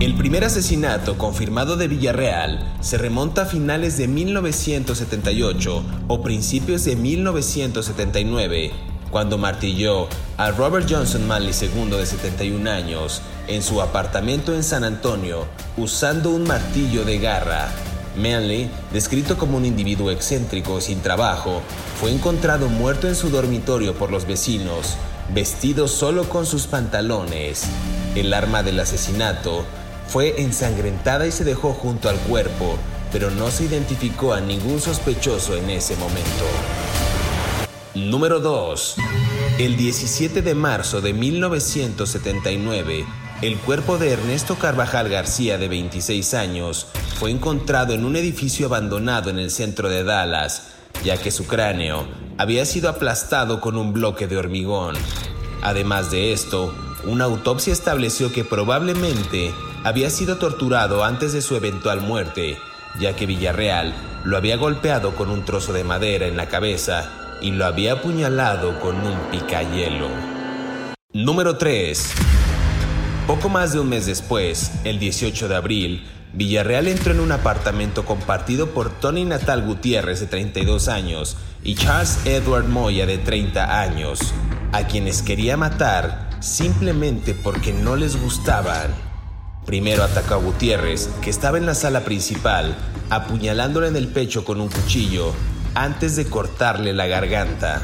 El 0.00 0.14
primer 0.14 0.44
asesinato 0.44 1.18
confirmado 1.18 1.76
de 1.76 1.88
Villarreal 1.88 2.64
se 2.80 2.98
remonta 2.98 3.42
a 3.42 3.46
finales 3.46 3.96
de 3.96 4.06
1978 4.06 5.82
o 6.06 6.22
principios 6.22 6.84
de 6.84 6.94
1979, 6.94 8.70
cuando 9.10 9.38
martilló 9.38 10.06
a 10.36 10.52
Robert 10.52 10.86
Johnson 10.88 11.26
Manley 11.26 11.52
II 11.52 11.96
de 11.96 12.06
71 12.06 12.70
años 12.70 13.22
en 13.48 13.60
su 13.60 13.82
apartamento 13.82 14.54
en 14.54 14.62
San 14.62 14.84
Antonio 14.84 15.46
usando 15.76 16.30
un 16.30 16.44
martillo 16.44 17.04
de 17.04 17.18
garra. 17.18 17.66
Manley, 18.16 18.70
descrito 18.92 19.36
como 19.36 19.56
un 19.56 19.64
individuo 19.64 20.12
excéntrico 20.12 20.80
sin 20.80 21.00
trabajo, 21.00 21.60
fue 22.00 22.12
encontrado 22.12 22.68
muerto 22.68 23.08
en 23.08 23.16
su 23.16 23.30
dormitorio 23.30 23.94
por 23.94 24.12
los 24.12 24.28
vecinos, 24.28 24.94
vestido 25.34 25.88
solo 25.88 26.28
con 26.28 26.46
sus 26.46 26.68
pantalones. 26.68 27.64
El 28.14 28.32
arma 28.32 28.62
del 28.62 28.78
asesinato 28.78 29.64
fue 30.08 30.40
ensangrentada 30.40 31.26
y 31.26 31.32
se 31.32 31.44
dejó 31.44 31.74
junto 31.74 32.08
al 32.08 32.16
cuerpo, 32.16 32.78
pero 33.12 33.30
no 33.30 33.50
se 33.50 33.64
identificó 33.64 34.32
a 34.32 34.40
ningún 34.40 34.80
sospechoso 34.80 35.54
en 35.54 35.70
ese 35.70 35.96
momento. 35.96 36.44
Número 37.94 38.40
2. 38.40 38.96
El 39.58 39.76
17 39.76 40.40
de 40.40 40.54
marzo 40.54 41.00
de 41.00 41.12
1979, 41.12 43.04
el 43.42 43.58
cuerpo 43.58 43.98
de 43.98 44.12
Ernesto 44.12 44.54
Carvajal 44.56 45.08
García, 45.08 45.58
de 45.58 45.68
26 45.68 46.34
años, 46.34 46.86
fue 47.18 47.30
encontrado 47.30 47.92
en 47.92 48.04
un 48.04 48.16
edificio 48.16 48.66
abandonado 48.66 49.30
en 49.30 49.38
el 49.38 49.50
centro 49.50 49.88
de 49.88 50.04
Dallas, 50.04 50.68
ya 51.04 51.16
que 51.18 51.30
su 51.30 51.46
cráneo 51.46 52.06
había 52.38 52.64
sido 52.64 52.88
aplastado 52.88 53.60
con 53.60 53.76
un 53.76 53.92
bloque 53.92 54.26
de 54.26 54.38
hormigón. 54.38 54.96
Además 55.60 56.10
de 56.10 56.32
esto, 56.32 56.74
una 57.04 57.24
autopsia 57.24 57.72
estableció 57.72 58.32
que 58.32 58.44
probablemente 58.44 59.52
había 59.88 60.10
sido 60.10 60.36
torturado 60.36 61.02
antes 61.02 61.32
de 61.32 61.40
su 61.40 61.56
eventual 61.56 62.02
muerte, 62.02 62.58
ya 63.00 63.16
que 63.16 63.26
Villarreal 63.26 63.94
lo 64.24 64.36
había 64.36 64.56
golpeado 64.56 65.16
con 65.16 65.30
un 65.30 65.44
trozo 65.44 65.72
de 65.72 65.82
madera 65.82 66.26
en 66.26 66.36
la 66.36 66.46
cabeza 66.46 67.10
y 67.40 67.52
lo 67.52 67.64
había 67.64 67.94
apuñalado 67.94 68.78
con 68.80 68.96
un 68.96 69.18
picayelo. 69.30 70.08
Número 71.14 71.56
3. 71.56 72.12
Poco 73.26 73.48
más 73.48 73.72
de 73.72 73.80
un 73.80 73.88
mes 73.88 74.04
después, 74.04 74.72
el 74.84 74.98
18 74.98 75.48
de 75.48 75.56
abril, 75.56 76.06
Villarreal 76.34 76.86
entró 76.88 77.12
en 77.12 77.20
un 77.20 77.32
apartamento 77.32 78.04
compartido 78.04 78.70
por 78.70 78.90
Tony 78.90 79.24
Natal 79.24 79.62
Gutiérrez 79.62 80.20
de 80.20 80.26
32 80.26 80.88
años 80.88 81.38
y 81.64 81.74
Charles 81.74 82.18
Edward 82.26 82.68
Moya 82.68 83.06
de 83.06 83.16
30 83.16 83.80
años, 83.80 84.34
a 84.72 84.86
quienes 84.86 85.22
quería 85.22 85.56
matar 85.56 86.28
simplemente 86.40 87.34
porque 87.34 87.72
no 87.72 87.96
les 87.96 88.20
gustaban. 88.20 89.07
Primero 89.68 90.02
atacó 90.02 90.32
a 90.32 90.36
Gutiérrez, 90.38 91.10
que 91.20 91.28
estaba 91.28 91.58
en 91.58 91.66
la 91.66 91.74
sala 91.74 92.00
principal, 92.00 92.74
apuñalándole 93.10 93.88
en 93.88 93.96
el 93.96 94.08
pecho 94.08 94.42
con 94.42 94.62
un 94.62 94.68
cuchillo 94.68 95.34
antes 95.74 96.16
de 96.16 96.24
cortarle 96.24 96.94
la 96.94 97.06
garganta. 97.06 97.82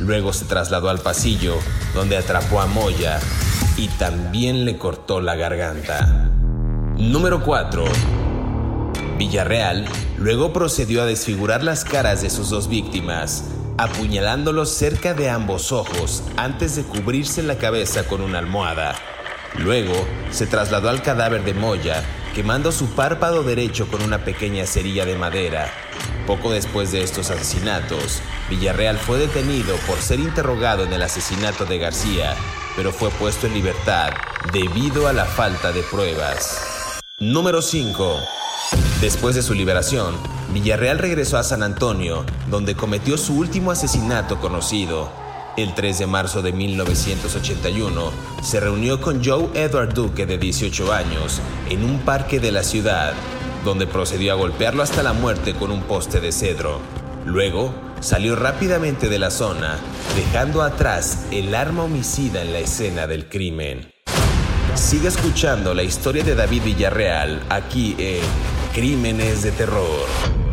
Luego 0.00 0.32
se 0.32 0.46
trasladó 0.46 0.90
al 0.90 0.98
pasillo, 0.98 1.54
donde 1.94 2.16
atrapó 2.16 2.60
a 2.60 2.66
Moya 2.66 3.20
y 3.76 3.86
también 3.90 4.64
le 4.64 4.76
cortó 4.76 5.20
la 5.20 5.36
garganta. 5.36 6.32
Número 6.96 7.44
4. 7.44 7.84
Villarreal 9.16 9.86
luego 10.18 10.52
procedió 10.52 11.00
a 11.00 11.06
desfigurar 11.06 11.62
las 11.62 11.84
caras 11.84 12.22
de 12.22 12.30
sus 12.30 12.50
dos 12.50 12.66
víctimas, 12.68 13.44
apuñalándolos 13.78 14.70
cerca 14.70 15.14
de 15.14 15.30
ambos 15.30 15.70
ojos 15.70 16.24
antes 16.36 16.74
de 16.74 16.82
cubrirse 16.82 17.44
la 17.44 17.56
cabeza 17.56 18.08
con 18.08 18.20
una 18.20 18.40
almohada. 18.40 18.96
Luego 19.58 19.94
se 20.30 20.46
trasladó 20.46 20.88
al 20.88 21.02
cadáver 21.02 21.44
de 21.44 21.54
Moya, 21.54 22.02
quemando 22.34 22.72
su 22.72 22.90
párpado 22.90 23.42
derecho 23.42 23.88
con 23.88 24.02
una 24.02 24.24
pequeña 24.24 24.66
cerilla 24.66 25.04
de 25.04 25.16
madera. 25.16 25.70
Poco 26.26 26.50
después 26.50 26.92
de 26.92 27.02
estos 27.02 27.30
asesinatos, 27.30 28.22
Villarreal 28.48 28.98
fue 28.98 29.18
detenido 29.18 29.76
por 29.86 29.98
ser 29.98 30.20
interrogado 30.20 30.84
en 30.84 30.92
el 30.92 31.02
asesinato 31.02 31.64
de 31.66 31.78
García 31.78 32.36
pero 32.76 32.92
fue 32.92 33.10
puesto 33.10 33.46
en 33.46 33.54
libertad 33.54 34.10
debido 34.52 35.08
a 35.08 35.12
la 35.12 35.24
falta 35.24 35.72
de 35.72 35.82
pruebas. 35.82 37.00
Número 37.18 37.62
5. 37.62 38.16
Después 39.00 39.34
de 39.34 39.42
su 39.42 39.54
liberación, 39.54 40.14
Villarreal 40.52 40.98
regresó 40.98 41.36
a 41.36 41.42
San 41.42 41.62
Antonio, 41.62 42.24
donde 42.48 42.74
cometió 42.74 43.18
su 43.18 43.36
último 43.36 43.70
asesinato 43.70 44.40
conocido. 44.40 45.10
El 45.56 45.74
3 45.74 45.98
de 45.98 46.06
marzo 46.06 46.42
de 46.42 46.52
1981, 46.52 48.12
se 48.42 48.60
reunió 48.60 49.00
con 49.00 49.24
Joe 49.24 49.48
Edward 49.54 49.92
Duque 49.92 50.24
de 50.24 50.38
18 50.38 50.92
años 50.92 51.40
en 51.68 51.84
un 51.84 51.98
parque 52.00 52.38
de 52.38 52.52
la 52.52 52.62
ciudad, 52.62 53.14
donde 53.64 53.86
procedió 53.86 54.32
a 54.32 54.36
golpearlo 54.36 54.82
hasta 54.82 55.02
la 55.02 55.12
muerte 55.12 55.54
con 55.54 55.70
un 55.70 55.82
poste 55.82 56.20
de 56.20 56.32
cedro. 56.32 56.80
Luego, 57.26 57.74
salió 58.00 58.36
rápidamente 58.36 59.08
de 59.08 59.18
la 59.18 59.30
zona, 59.30 59.76
dejando 60.16 60.62
atrás 60.62 61.26
el 61.30 61.54
arma 61.54 61.82
homicida 61.84 62.42
en 62.42 62.52
la 62.52 62.60
escena 62.60 63.06
del 63.06 63.28
crimen. 63.28 63.92
Sigue 64.74 65.08
escuchando 65.08 65.74
la 65.74 65.82
historia 65.82 66.22
de 66.22 66.34
David 66.36 66.62
Villarreal 66.64 67.42
aquí 67.50 67.96
en 67.98 68.22
Crímenes 68.72 69.42
de 69.42 69.52
Terror. 69.52 70.49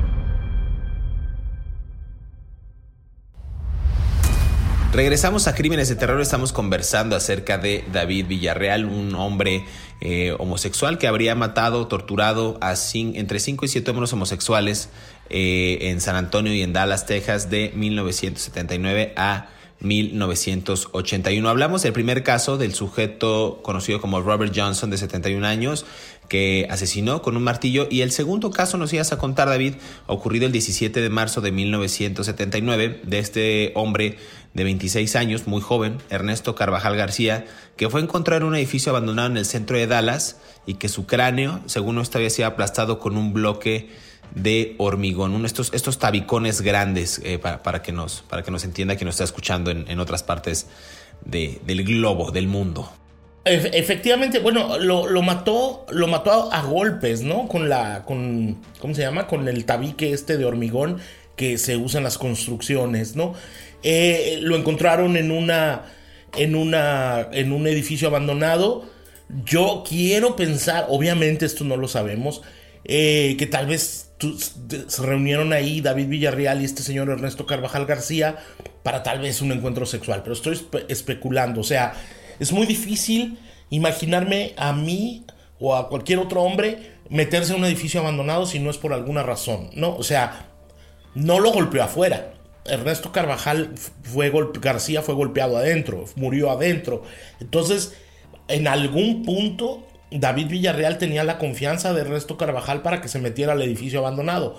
Regresamos 4.93 5.47
a 5.47 5.53
Crímenes 5.53 5.89
de 5.89 5.95
Terror, 5.95 6.21
estamos 6.21 6.53
conversando 6.53 7.15
acerca 7.15 7.57
de 7.57 7.83
David 7.91 8.27
Villarreal, 8.27 8.85
un 8.85 9.13
hombre 9.15 9.65
eh, 9.99 10.33
homosexual 10.39 10.97
que 10.97 11.07
habría 11.07 11.35
matado, 11.35 11.87
torturado 11.87 12.57
a 12.61 12.73
entre 12.93 13.39
5 13.39 13.65
y 13.65 13.67
7 13.67 13.91
hombres 13.91 14.13
homosexuales 14.13 14.89
eh, 15.29 15.79
en 15.81 15.99
San 15.99 16.15
Antonio 16.15 16.53
y 16.53 16.61
en 16.61 16.71
Dallas, 16.71 17.05
Texas, 17.05 17.49
de 17.49 17.73
1979 17.75 19.13
a 19.17 19.49
1981. 19.81 21.47
Hablamos 21.47 21.83
del 21.83 21.93
primer 21.93 22.23
caso 22.23 22.57
del 22.57 22.73
sujeto 22.73 23.59
conocido 23.63 24.01
como 24.01 24.21
Robert 24.21 24.53
Johnson 24.55 24.89
de 24.89 24.97
71 24.97 25.45
años 25.45 25.85
que 26.27 26.67
asesinó 26.69 27.21
con 27.21 27.37
un 27.37 27.43
martillo 27.43 27.87
y 27.89 28.01
el 28.01 28.11
segundo 28.11 28.51
caso 28.51 28.77
nos 28.77 28.91
ibas 28.93 29.11
a 29.11 29.17
contar 29.17 29.47
David 29.47 29.75
ocurrido 30.07 30.45
el 30.45 30.51
17 30.51 31.01
de 31.01 31.09
marzo 31.09 31.41
de 31.41 31.51
1979 31.51 33.01
de 33.03 33.19
este 33.19 33.71
hombre 33.75 34.17
de 34.53 34.63
26 34.63 35.15
años, 35.15 35.47
muy 35.47 35.61
joven, 35.61 35.99
Ernesto 36.09 36.55
Carvajal 36.55 36.95
García, 36.95 37.45
que 37.75 37.89
fue 37.89 38.01
encontrado 38.01 38.41
en 38.41 38.47
un 38.47 38.55
edificio 38.55 38.91
abandonado 38.91 39.29
en 39.29 39.37
el 39.37 39.45
centro 39.45 39.77
de 39.77 39.85
Dallas 39.85 40.37
y 40.65 40.75
que 40.75 40.89
su 40.89 41.05
cráneo, 41.05 41.61
según 41.67 41.99
esto, 41.99 42.17
había 42.17 42.31
sido 42.31 42.47
aplastado 42.47 42.99
con 42.99 43.17
un 43.17 43.33
bloque 43.33 43.89
de 44.35 44.75
hormigón, 44.77 45.33
uno, 45.33 45.45
estos, 45.45 45.73
estos 45.73 45.99
tabicones 45.99 46.61
grandes 46.61 47.21
eh, 47.23 47.39
para, 47.39 47.81
que 47.81 47.91
nos, 47.91 48.21
para 48.21 48.43
que 48.43 48.51
nos 48.51 48.63
entienda 48.63 48.95
que 48.95 49.05
nos 49.05 49.15
está 49.15 49.23
escuchando 49.23 49.71
en, 49.71 49.99
otras 49.99 50.23
partes 50.23 50.67
del 51.23 51.83
globo, 51.83 52.31
del 52.31 52.47
mundo. 52.47 52.91
Efectivamente, 53.47 54.39
bueno, 54.39 54.77
lo, 54.77 55.21
mató, 55.21 55.85
lo 55.89 56.07
mató 56.07 56.51
a, 56.51 56.61
golpes, 56.61 57.21
¿no? 57.21 57.47
Con 57.47 57.69
la, 57.69 58.03
con, 58.05 58.61
¿cómo 58.79 58.93
se 58.93 59.01
llama? 59.01 59.27
Con 59.27 59.47
el 59.47 59.65
tabique 59.65 60.11
este 60.11 60.37
de 60.37 60.45
hormigón 60.45 60.97
que 61.35 61.57
se 61.57 61.77
usa 61.77 61.99
en 61.99 62.03
las 62.03 62.17
construcciones, 62.17 63.15
¿no? 63.15 63.33
Eh, 63.83 64.39
lo 64.41 64.55
encontraron 64.55 65.17
en 65.17 65.31
una, 65.31 65.83
en 66.35 66.55
una, 66.55 67.27
en 67.31 67.51
un 67.51 67.67
edificio 67.67 68.07
abandonado. 68.07 68.85
Yo 69.45 69.83
quiero 69.87 70.35
pensar, 70.35 70.85
obviamente 70.89 71.45
esto 71.45 71.63
no 71.63 71.77
lo 71.77 71.87
sabemos, 71.87 72.41
eh, 72.85 73.35
que 73.37 73.45
tal 73.45 73.67
vez 73.67 74.11
se 74.87 75.01
reunieron 75.03 75.53
ahí 75.53 75.81
David 75.81 76.07
Villarreal 76.07 76.61
y 76.61 76.65
este 76.65 76.81
señor 76.81 77.09
Ernesto 77.09 77.45
Carvajal 77.45 77.85
García 77.85 78.37
para 78.81 79.03
tal 79.03 79.19
vez 79.19 79.41
un 79.41 79.51
encuentro 79.51 79.85
sexual, 79.85 80.21
pero 80.23 80.33
estoy 80.33 80.59
especulando, 80.87 81.61
o 81.61 81.63
sea, 81.63 81.93
es 82.39 82.51
muy 82.51 82.65
difícil 82.65 83.39
imaginarme 83.69 84.53
a 84.57 84.73
mí 84.73 85.25
o 85.59 85.75
a 85.75 85.89
cualquier 85.89 86.19
otro 86.19 86.43
hombre 86.43 86.97
meterse 87.09 87.53
en 87.53 87.59
un 87.59 87.65
edificio 87.65 87.99
abandonado 87.99 88.45
si 88.45 88.59
no 88.59 88.69
es 88.69 88.77
por 88.77 88.93
alguna 88.93 89.23
razón, 89.23 89.69
¿no? 89.73 89.95
O 89.95 90.03
sea, 90.03 90.47
no 91.15 91.39
lo 91.39 91.51
golpeó 91.51 91.83
afuera. 91.83 92.33
Ernesto 92.65 93.11
Carvajal 93.11 93.73
fue 94.03 94.31
García 94.61 95.01
fue 95.01 95.15
golpeado 95.15 95.57
adentro, 95.57 96.05
murió 96.15 96.51
adentro. 96.51 97.03
Entonces, 97.39 97.95
en 98.47 98.67
algún 98.67 99.23
punto 99.23 99.87
David 100.11 100.47
Villarreal 100.47 100.97
tenía 100.97 101.23
la 101.23 101.37
confianza 101.37 101.93
de 101.93 102.01
Ernesto 102.01 102.37
Carvajal 102.37 102.81
para 102.81 103.01
que 103.01 103.07
se 103.07 103.19
metiera 103.19 103.53
al 103.53 103.61
edificio 103.61 103.99
abandonado. 103.99 104.57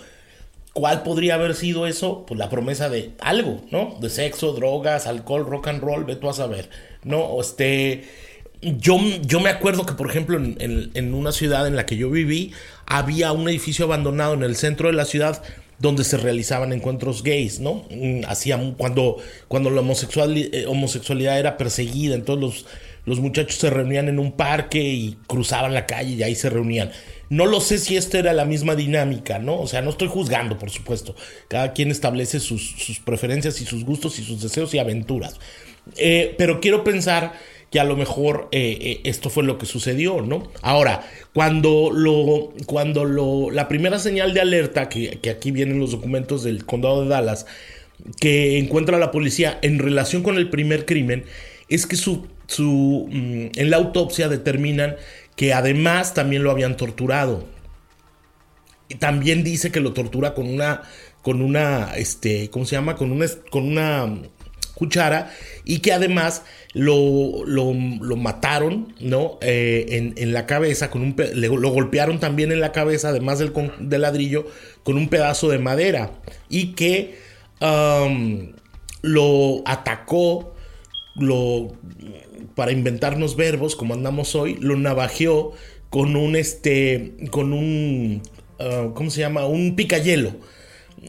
¿Cuál 0.75 1.03
podría 1.03 1.35
haber 1.35 1.55
sido 1.55 1.87
eso? 1.87 2.25
Pues 2.27 2.39
la 2.39 2.51
promesa 2.51 2.89
de 2.89 3.13
algo, 3.21 3.63
¿no? 3.71 3.97
De 4.01 4.11
sexo, 4.11 4.53
drogas, 4.53 5.07
alcohol, 5.07 5.47
rock 5.47 5.69
and 5.69 5.83
roll, 5.83 6.05
ve 6.05 6.17
tú 6.17 6.29
a 6.29 6.35
saber, 6.35 6.71
¿no? 7.09 7.41
Este, 7.41 8.05
yo, 8.63 8.99
yo 9.23 9.41
me 9.41 9.51
acuerdo 9.51 9.87
que, 9.87 9.95
por 9.95 10.09
ejemplo, 10.09 10.39
en, 10.39 11.15
una 11.15 11.33
ciudad 11.33 11.67
en 11.67 11.75
la 11.75 11.87
que 11.87 11.97
yo 11.97 12.11
viví, 12.11 12.53
había 12.87 13.33
un 13.33 13.49
edificio 13.49 13.87
abandonado 13.87 14.35
en 14.35 14.43
el 14.43 14.57
centro 14.57 14.89
de 14.89 14.95
la 14.95 15.05
ciudad 15.05 15.43
donde 15.81 16.05
se 16.05 16.17
realizaban 16.17 16.73
encuentros 16.73 17.23
gays, 17.23 17.61
¿no? 17.61 17.87
Mm, 17.91 18.23
hacían, 18.27 18.75
cuando, 18.75 19.19
cuando 19.47 19.71
la 19.71 19.81
eh, 19.81 20.65
homosexualidad 20.67 21.39
era 21.39 21.57
perseguida, 21.57 22.15
entonces 22.15 22.43
los 22.43 22.67
los 23.09 23.21
muchachos 23.21 23.57
se 23.57 23.71
reunían 23.71 24.09
en 24.09 24.19
un 24.19 24.33
parque 24.33 24.83
y 24.83 25.17
cruzaban 25.27 25.73
la 25.73 25.87
calle 25.87 26.15
y 26.15 26.23
ahí 26.23 26.35
se 26.35 26.51
reunían. 26.51 26.91
No 27.31 27.47
lo 27.47 27.61
sé 27.61 27.79
si 27.79 27.97
esta 27.97 28.19
era 28.19 28.35
la 28.35 28.45
misma 28.45 28.75
dinámica, 28.75 29.39
¿no? 29.39 29.59
O 29.59 29.67
sea, 29.67 29.81
no 29.81 29.89
estoy 29.89 30.09
juzgando, 30.09 30.59
por 30.59 30.69
supuesto. 30.69 31.17
Cada 31.49 31.73
quien 31.73 31.91
establece 31.91 32.39
sus, 32.39 33.01
preferencias 33.07 33.63
y 33.63 33.65
sus 33.65 33.85
gustos 33.85 34.19
y 34.19 34.25
sus 34.25 34.43
deseos 34.43 34.75
y 34.75 34.79
aventuras. 34.79 35.37
Eh, 35.97 36.35
pero 36.39 36.61
quiero 36.61 36.85
pensar 36.85 37.33
que 37.71 37.81
a 37.81 37.85
lo 37.85 37.97
mejor 37.97 38.49
eh, 38.53 38.79
eh, 38.81 39.01
esto 39.05 39.31
fue 39.31 39.45
lo 39.45 39.59
que 39.59 39.67
sucedió, 39.67 40.23
¿no? 40.23 40.51
Ahora, 40.63 41.07
cuando 41.35 41.91
lo, 41.93 42.53
cuando 42.67 43.05
lo, 43.05 43.51
la 43.51 43.69
primera 43.69 43.99
señal 43.99 44.33
de 44.35 44.41
alerta, 44.41 44.89
que, 44.89 45.19
que 45.21 45.31
aquí 45.31 45.51
vienen 45.51 45.79
los 45.79 45.93
documentos 45.93 46.45
del 46.45 46.65
condado 46.65 47.03
de 47.03 47.09
Dallas, 47.09 47.47
que 48.21 48.59
encuentra 48.59 48.99
la 48.99 49.11
policía 49.11 49.59
en 49.63 49.79
relación 49.79 50.23
con 50.23 50.37
el 50.37 50.49
primer 50.49 50.87
crimen, 50.87 51.25
es 51.69 51.87
que 51.87 51.97
su 51.97 52.27
su, 52.49 53.09
mm, 53.11 53.59
en 53.61 53.71
la 53.71 53.77
autopsia 53.77 54.29
determinan 54.29 54.97
que 55.37 55.53
además 55.55 56.15
también 56.15 56.43
lo 56.43 56.51
habían 56.51 56.77
torturado. 56.77 57.45
Y 58.89 58.97
también 58.97 59.45
dice 59.45 59.71
que 59.71 59.81
lo 59.81 59.93
tortura 59.93 60.35
con 60.35 60.49
una, 60.49 60.83
con 61.23 61.43
una, 61.43 61.95
este, 61.97 62.51
¿cómo 62.51 62.65
se 62.65 62.75
llama? 62.75 62.97
Con 62.97 63.13
una, 63.13 63.27
con 63.51 63.65
una 63.65 64.17
cuchara 64.75 65.33
y 65.65 65.81
que 65.81 65.93
además 65.93 66.43
lo, 66.75 67.45
lo, 67.45 67.75
mataron, 68.17 68.95
¿no? 69.01 69.39
Eh, 69.41 70.13
en, 70.17 70.33
la 70.33 70.47
cabeza, 70.47 70.91
con 70.91 71.03
un, 71.03 71.17
lo 71.35 71.71
golpearon 71.71 72.21
también 72.21 72.53
en 72.53 72.61
la 72.61 72.73
cabeza, 72.73 73.09
además 73.09 73.39
del, 73.39 73.53
ladrillo, 74.01 74.47
con 74.83 74.97
un 74.97 75.09
pedazo 75.09 75.49
de 75.49 75.59
madera 75.59 76.13
y 76.49 76.75
que 76.75 77.19
lo 79.03 79.63
atacó, 79.67 80.55
lo 81.17 81.73
para 82.55 82.73
inventarnos 82.73 83.37
verbos, 83.37 83.77
como 83.77 83.95
andamos 83.95 84.35
hoy, 84.35 84.57
lo 84.61 84.77
navajeó 84.77 85.53
con 85.91 86.17
un, 86.17 86.35
este, 86.37 87.15
con 87.31 87.53
un, 87.53 88.23
ah, 88.59 88.91
¿cómo 88.95 89.11
se 89.11 89.21
llama? 89.21 89.47
Un 89.47 89.77
picayelo. 89.77 90.33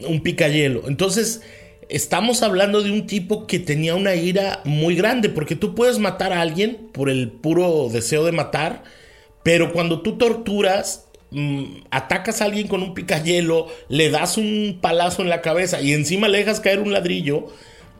Un 0.06 0.22
picayelo. 0.22 0.84
Entonces, 0.86 1.42
estamos 1.90 2.42
hablando 2.42 2.82
de 2.82 2.90
un 2.90 3.06
tipo 3.06 3.46
que 3.46 3.58
tenía 3.58 3.94
una 3.94 4.14
ira 4.14 4.60
muy 4.64 4.94
grande, 4.94 5.28
porque 5.28 5.56
tú 5.56 5.74
puedes 5.74 5.98
matar 5.98 6.32
a 6.32 6.40
alguien 6.40 6.88
por 6.92 7.10
el 7.10 7.30
puro 7.30 7.88
deseo 7.90 8.24
de 8.24 8.32
matar, 8.32 8.84
pero 9.42 9.72
cuando 9.72 10.02
tú 10.02 10.16
torturas, 10.16 11.08
mm, 11.30 11.64
atacas 11.90 12.40
a 12.40 12.46
alguien 12.46 12.68
con 12.68 12.82
un 12.82 12.94
picayelo, 12.94 13.66
le 13.88 14.10
das 14.10 14.36
un 14.36 14.78
palazo 14.80 15.22
en 15.22 15.28
la 15.28 15.42
cabeza 15.42 15.80
y 15.80 15.92
encima 15.92 16.28
le 16.28 16.38
dejas 16.38 16.60
caer 16.60 16.80
un 16.80 16.92
ladrillo, 16.92 17.46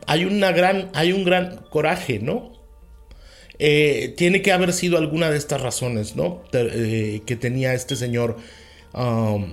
hay, 0.07 0.25
una 0.25 0.51
gran, 0.51 0.89
hay 0.93 1.11
un 1.11 1.23
gran 1.23 1.57
coraje, 1.69 2.19
¿no? 2.19 2.51
Eh, 3.59 4.15
tiene 4.17 4.41
que 4.41 4.51
haber 4.51 4.73
sido 4.73 4.97
alguna 4.97 5.29
de 5.29 5.37
estas 5.37 5.61
razones, 5.61 6.15
¿no? 6.15 6.41
Eh, 6.53 7.21
que 7.25 7.35
tenía 7.35 7.73
este 7.75 7.95
señor 7.95 8.37
um, 8.93 9.51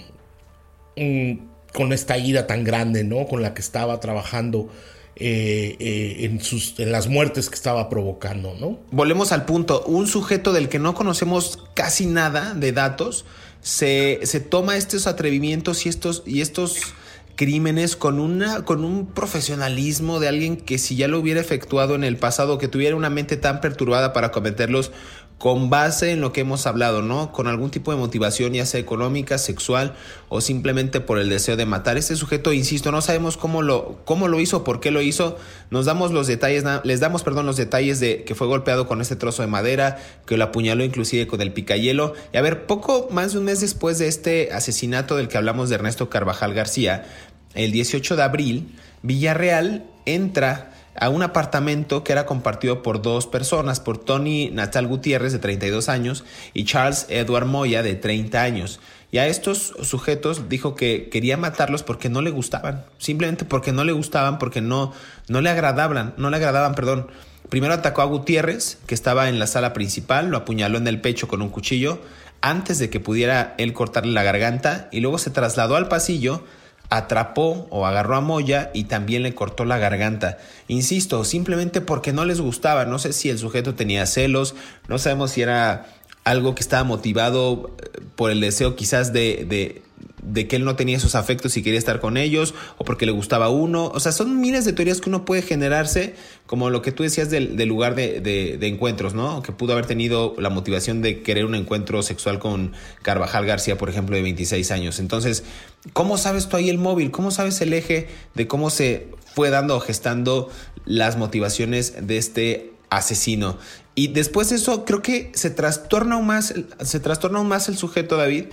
con 1.73 1.93
esta 1.93 2.19
ira 2.19 2.47
tan 2.47 2.65
grande, 2.65 3.05
¿no? 3.05 3.27
Con 3.27 3.43
la 3.43 3.55
que 3.55 3.61
estaba 3.61 4.01
trabajando 4.01 4.69
eh, 5.17 6.17
en, 6.21 6.41
sus, 6.41 6.79
en 6.79 6.93
las 6.93 7.09
muertes 7.09 7.49
que 7.49 7.57
estaba 7.57 7.89
provocando, 7.89 8.55
¿no? 8.59 8.79
Volvemos 8.91 9.33
al 9.33 9.45
punto, 9.45 9.83
un 9.85 10.07
sujeto 10.07 10.53
del 10.53 10.69
que 10.69 10.79
no 10.79 10.95
conocemos 10.95 11.59
casi 11.75 12.07
nada 12.07 12.55
de 12.55 12.73
datos, 12.73 13.25
se, 13.61 14.21
se 14.23 14.41
toma 14.41 14.77
estos 14.77 15.07
atrevimientos 15.07 15.87
y 15.87 15.89
estos, 15.89 16.23
y 16.25 16.41
estos 16.41 16.95
crímenes 17.39 17.95
con, 17.95 18.19
una, 18.19 18.65
con 18.65 18.85
un 18.85 19.07
profesionalismo 19.07 20.19
de 20.19 20.27
alguien 20.27 20.57
que 20.57 20.77
si 20.77 20.97
ya 20.97 21.07
lo 21.07 21.21
hubiera 21.21 21.41
efectuado 21.41 21.95
en 21.95 22.03
el 22.03 22.17
pasado, 22.17 22.59
que 22.59 22.67
tuviera 22.67 22.97
una 22.97 23.11
mente 23.11 23.37
tan 23.37 23.61
perturbada 23.61 24.13
para 24.13 24.33
cometerlos 24.33 24.91
con 25.39 25.71
base 25.71 26.11
en 26.11 26.21
lo 26.21 26.33
que 26.33 26.41
hemos 26.41 26.67
hablado, 26.67 27.01
¿no? 27.01 27.31
Con 27.31 27.47
algún 27.47 27.71
tipo 27.71 27.93
de 27.93 27.97
motivación, 27.97 28.55
ya 28.55 28.67
sea 28.67 28.81
económica, 28.81 29.39
sexual 29.39 29.95
o 30.29 30.41
simplemente 30.41 31.01
por 31.01 31.19
el 31.19 31.29
deseo 31.29 31.57
de 31.57 31.65
matar. 31.65 31.97
Este 31.97 32.17
sujeto, 32.17 32.53
insisto, 32.53 32.91
no 32.91 33.01
sabemos 33.01 33.37
cómo 33.37 33.63
lo, 33.63 34.01
cómo 34.05 34.27
lo 34.27 34.41
hizo, 34.41 34.65
por 34.65 34.81
qué 34.81 34.91
lo 34.91 35.01
hizo. 35.01 35.39
Nos 35.71 35.87
damos 35.87 36.11
los 36.11 36.27
detalles, 36.27 36.65
les 36.83 36.99
damos, 36.99 37.23
perdón, 37.23 37.47
los 37.47 37.57
detalles 37.57 38.01
de 38.01 38.25
que 38.25 38.35
fue 38.35 38.49
golpeado 38.49 38.89
con 38.89 39.01
este 39.01 39.15
trozo 39.15 39.43
de 39.43 39.49
madera, 39.49 39.99
que 40.27 40.37
lo 40.37 40.43
apuñaló 40.43 40.83
inclusive 40.83 41.29
con 41.29 41.41
el 41.41 41.53
picayelo. 41.53 42.15
Y 42.33 42.37
a 42.37 42.43
ver, 42.43 42.67
poco 42.67 43.07
más 43.13 43.33
de 43.33 43.39
un 43.39 43.45
mes 43.45 43.61
después 43.61 43.99
de 43.99 44.09
este 44.09 44.53
asesinato 44.53 45.17
del 45.17 45.29
que 45.29 45.39
hablamos 45.39 45.69
de 45.69 45.77
Ernesto 45.77 46.11
Carvajal 46.11 46.53
García, 46.53 47.07
el 47.55 47.71
18 47.71 48.17
de 48.17 48.23
abril, 48.23 48.75
Villarreal 49.03 49.85
entra 50.05 50.73
a 51.01 51.09
un 51.09 51.23
apartamento 51.23 52.05
que 52.05 52.13
era 52.13 52.27
compartido 52.27 52.83
por 52.83 53.03
dos 53.03 53.27
personas, 53.27 53.81
por 53.81 53.99
Tony 53.99 54.51
Natal 54.51 54.87
Gutiérrez 54.87 55.33
de 55.33 55.39
32 55.39 55.89
años 55.89 56.25
y 56.55 56.65
Charles 56.65 57.07
Edward 57.09 57.47
Moya 57.47 57.83
de 57.83 57.95
30 57.95 58.43
años. 58.43 58.81
Y 59.11 59.19
a 59.19 59.27
estos 59.27 59.75
sujetos 59.83 60.49
dijo 60.49 60.75
que 60.75 61.09
quería 61.09 61.37
matarlos 61.37 61.83
porque 61.83 62.11
no 62.11 62.21
le 62.21 62.31
gustaban, 62.31 62.85
simplemente 62.99 63.45
porque 63.45 63.73
no 63.73 63.85
le 63.85 63.93
gustaban, 63.93 64.39
porque 64.39 64.61
no, 64.61 64.93
no 65.29 65.41
le 65.41 65.49
agradaban, 65.49 66.15
no 66.19 66.29
le 66.29 66.37
agradaban, 66.37 66.75
perdón. 66.75 67.09
Primero 67.49 67.73
atacó 67.73 68.03
a 68.03 68.07
Gutiérrez, 68.07 68.79
que 68.87 68.95
estaba 68.95 69.31
en 69.31 69.39
la 69.39 69.47
sala 69.47 69.73
principal, 69.73 70.29
lo 70.29 70.37
apuñaló 70.37 70.77
en 70.77 70.87
el 70.87 71.01
pecho 71.01 71.29
con 71.29 71.41
un 71.41 71.49
cuchillo, 71.49 72.01
antes 72.43 72.79
de 72.79 72.91
que 72.91 73.01
pudiera 73.01 73.55
él 73.57 73.73
cortarle 73.73 74.13
la 74.13 74.23
garganta, 74.23 74.89
y 74.93 75.01
luego 75.01 75.17
se 75.17 75.31
trasladó 75.31 75.77
al 75.77 75.89
pasillo 75.89 76.45
atrapó 76.91 77.67
o 77.71 77.87
agarró 77.87 78.17
a 78.17 78.21
Moya 78.21 78.71
y 78.73 78.85
también 78.85 79.23
le 79.23 79.35
cortó 79.35 79.65
la 79.65 79.79
garganta. 79.79 80.39
Insisto, 80.69 81.25
simplemente 81.25 81.81
porque 81.81 82.13
no 82.13 82.25
les 82.25 82.41
gustaba. 82.41 82.85
No 82.85 82.99
sé 82.99 83.13
si 83.13 83.29
el 83.31 83.39
sujeto 83.39 83.75
tenía 83.75 84.07
celos, 84.07 84.55
no 84.89 84.99
sabemos 84.99 85.33
si 85.33 85.43
era 85.43 85.87
algo 86.25 86.55
que 86.55 86.63
estaba 86.63 86.85
motivado 86.85 87.75
eh, 87.79 88.01
por 88.17 88.31
el 88.31 88.41
deseo 88.41 88.77
quizás 88.77 89.13
de, 89.13 89.47
de, 89.49 89.83
de 90.23 90.49
que 90.49 90.57
él 90.57 90.65
no 90.65 90.77
tenía 90.77 90.97
esos 90.97 91.15
afectos 91.15 91.57
y 91.57 91.63
quería 91.63 91.79
estar 91.79 92.01
con 92.01 92.17
ellos, 92.17 92.55
o 92.77 92.85
porque 92.85 93.07
le 93.07 93.13
gustaba 93.13 93.49
uno. 93.49 93.87
O 93.87 94.01
sea, 94.01 94.13
son 94.13 94.41
miles 94.41 94.65
de 94.65 94.73
teorías 94.73 95.01
que 95.01 95.09
uno 95.09 95.25
puede 95.25 95.43
generarse, 95.43 96.15
como 96.47 96.71
lo 96.71 96.83
que 96.83 96.93
tú 96.93 97.03
decías 97.03 97.31
del, 97.31 97.57
lugar 97.69 97.95
de, 97.95 98.21
de, 98.21 98.67
encuentros, 98.67 99.15
¿no? 99.15 99.43
Que 99.43 99.53
pudo 99.53 99.73
haber 99.73 99.87
tenido 99.87 100.35
la 100.39 100.51
motivación 100.51 101.03
de 101.03 101.23
querer 101.23 101.45
un 101.45 101.55
encuentro 101.55 102.03
sexual 102.03 102.39
con 102.39 102.73
Carvajal 103.03 103.47
García, 103.47 103.79
por 103.79 103.91
ejemplo, 103.91 104.17
de 104.17 104.23
26 104.23 104.71
años. 104.71 104.99
Entonces, 104.99 105.45
¿cómo 105.93 106.19
sabes 106.19 106.49
tú 106.49 106.57
ahí 106.57 106.71
el 106.71 106.79
móvil? 106.79 107.11
¿Cómo 107.11 107.31
sabes 107.31 107.61
el 107.61 107.73
eje 107.73 108.09
de 108.35 108.47
cómo 108.47 108.71
se 108.71 109.09
fue 109.35 109.51
dando 109.51 109.77
o 109.77 109.81
gestando 109.81 110.51
las 110.85 111.17
motivaciones 111.17 112.07
de 112.07 112.19
este 112.19 112.73
asesino? 112.91 113.59
Y 113.99 114.07
después 114.07 114.49
de 114.51 114.57
eso, 114.57 114.85
creo 114.85 115.03
que 115.03 115.33
se 115.35 115.51
trastorna 115.51 116.15
aún 116.15 116.29
más, 116.29 116.55
se 116.81 117.01
trastorna 117.01 117.39
aún 117.39 117.49
más 117.49 117.69
el 117.69 117.77
sujeto, 117.77 118.17
David, 118.17 118.45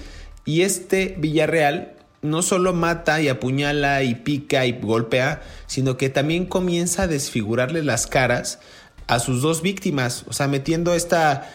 y 0.45 0.61
este 0.61 1.15
Villarreal 1.17 1.93
no 2.21 2.41
solo 2.41 2.73
mata 2.73 3.21
y 3.21 3.27
apuñala 3.27 4.03
y 4.03 4.15
pica 4.15 4.65
y 4.65 4.73
golpea, 4.73 5.41
sino 5.67 5.97
que 5.97 6.09
también 6.09 6.45
comienza 6.45 7.03
a 7.03 7.07
desfigurarle 7.07 7.83
las 7.83 8.07
caras 8.07 8.59
a 9.07 9.19
sus 9.19 9.41
dos 9.41 9.61
víctimas, 9.61 10.25
o 10.27 10.33
sea, 10.33 10.47
metiendo 10.47 10.95
esta 10.95 11.51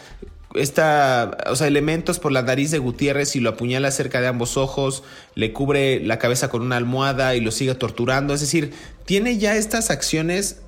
esta, 0.55 1.37
o 1.49 1.55
sea, 1.55 1.67
elementos 1.67 2.19
por 2.19 2.31
la 2.31 2.41
nariz 2.41 2.71
de 2.71 2.79
Gutiérrez 2.79 3.35
y 3.35 3.39
lo 3.39 3.51
apuñala 3.51 3.91
cerca 3.91 4.21
de 4.21 4.27
ambos 4.27 4.57
ojos, 4.57 5.03
le 5.35 5.53
cubre 5.53 6.01
la 6.01 6.19
cabeza 6.19 6.49
con 6.49 6.61
una 6.61 6.77
almohada 6.77 7.35
y 7.35 7.41
lo 7.41 7.51
sigue 7.51 7.75
torturando. 7.75 8.33
Es 8.33 8.41
decir, 8.41 8.73
tiene 9.05 9.37
ya 9.37 9.55
estas 9.55 9.89
acciones 9.91 10.61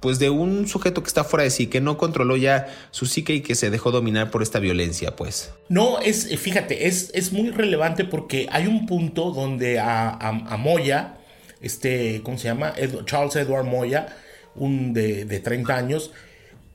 pues 0.00 0.18
de 0.18 0.30
un 0.30 0.66
sujeto 0.66 1.02
que 1.02 1.08
está 1.08 1.24
fuera 1.24 1.44
de 1.44 1.50
sí, 1.50 1.66
que 1.66 1.80
no 1.80 1.98
controló 1.98 2.36
ya 2.36 2.66
su 2.90 3.06
psique 3.06 3.34
y 3.34 3.40
que 3.42 3.54
se 3.54 3.70
dejó 3.70 3.90
dominar 3.90 4.30
por 4.30 4.42
esta 4.42 4.58
violencia, 4.58 5.14
pues. 5.14 5.52
No, 5.68 5.98
es, 6.00 6.26
fíjate, 6.38 6.86
es, 6.88 7.10
es 7.14 7.32
muy 7.32 7.50
relevante 7.50 8.04
porque 8.04 8.48
hay 8.50 8.66
un 8.66 8.86
punto 8.86 9.30
donde 9.30 9.78
a, 9.78 10.56
Moya, 10.58 11.18
este, 11.60 12.22
¿cómo 12.22 12.38
se 12.38 12.48
llama? 12.48 12.72
Charles 13.04 13.36
Edward 13.36 13.66
Moya, 13.66 14.16
un 14.54 14.94
de, 14.94 15.26
de 15.26 15.38
30 15.40 15.76
años, 15.76 16.12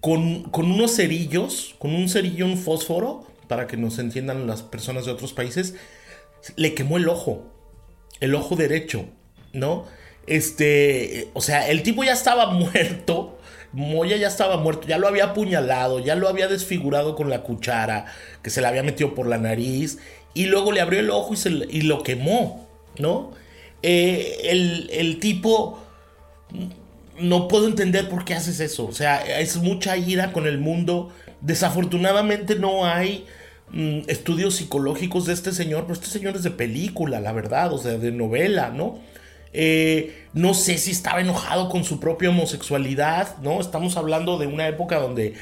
con, 0.02 0.44
con, 0.44 0.72
unos 0.72 0.96
cerillos, 0.96 1.76
con 1.80 1.96
un 1.96 2.08
cerillo, 2.10 2.46
un 2.46 2.58
fósforo, 2.58 3.26
para 3.48 3.66
que 3.66 3.76
nos 3.76 3.98
entiendan 3.98 4.46
las 4.46 4.62
personas 4.62 5.06
de 5.06 5.12
otros 5.12 5.34
países, 5.34 5.76
le 6.56 6.76
quemó 6.76 6.98
el 6.98 7.10
ojo, 7.10 7.52
el 8.20 8.36
ojo 8.36 8.56
derecho, 8.56 9.06
¿no? 9.52 9.86
Este, 10.28 11.30
o 11.34 11.42
sea, 11.42 11.70
el 11.70 11.84
tipo 11.84 12.04
ya 12.04 12.14
estaba 12.14 12.48
muerto. 12.52 13.38
Moya 13.74 14.16
ya 14.16 14.30
estaba 14.30 14.56
muerto, 14.56 14.88
ya 14.88 14.98
lo 14.98 15.06
había 15.06 15.26
apuñalado, 15.26 16.00
ya 16.00 16.16
lo 16.16 16.30
había 16.30 16.48
desfigurado 16.48 17.14
con 17.14 17.30
la 17.30 17.44
cuchara 17.44 18.06
que 18.42 18.50
se 18.50 18.62
le 18.62 18.68
había 18.68 18.84
metido 18.84 19.14
por 19.14 19.28
la 19.28 19.38
nariz 19.38 19.98
y 20.34 20.46
luego 20.46 20.72
le 20.72 20.80
abrió 20.80 21.02
el 21.02 21.10
ojo 21.10 21.34
y, 21.34 21.38
se, 21.38 21.50
y 21.50 21.82
lo 21.82 22.02
quemó, 22.02 22.68
¿no? 23.00 23.32
Eh, 23.84 24.42
el, 24.46 24.90
el, 24.94 25.20
tipo, 25.20 25.80
no 27.20 27.48
puedo 27.48 27.68
entender 27.68 28.08
por 28.08 28.24
qué 28.24 28.34
haces 28.36 28.62
eso, 28.62 28.86
o 28.86 28.94
sea, 28.94 29.40
es 29.40 29.58
mucha 29.58 29.98
ira 29.98 30.32
con 30.32 30.48
el 30.48 30.58
mundo. 30.58 31.12
Desafortunadamente 31.42 32.56
no 32.56 32.86
hay 32.86 33.26
mm, 33.72 34.02
estudios 34.08 34.56
psicológicos 34.56 35.26
de 35.26 35.34
este 35.34 35.52
señor, 35.52 35.84
pero 35.84 35.94
este 35.94 36.08
señor 36.08 36.36
es 36.36 36.44
de 36.44 36.52
película, 36.52 37.20
la 37.20 37.34
verdad, 37.34 37.74
o 37.74 37.78
sea, 37.78 37.98
de 37.98 38.12
novela, 38.12 38.70
¿no? 38.70 39.00
Eh, 39.58 40.26
no 40.34 40.54
sé 40.54 40.78
si 40.78 40.92
estaba 40.92 41.22
enojado 41.22 41.70
con 41.70 41.86
su 41.86 42.02
propia 42.02 42.30
homosexualidad, 42.30 43.38
¿no? 43.38 43.62
Estamos 43.62 43.96
hablando 43.96 44.38
de 44.38 44.48
una 44.48 44.68
época 44.68 45.00
donde 45.00 45.36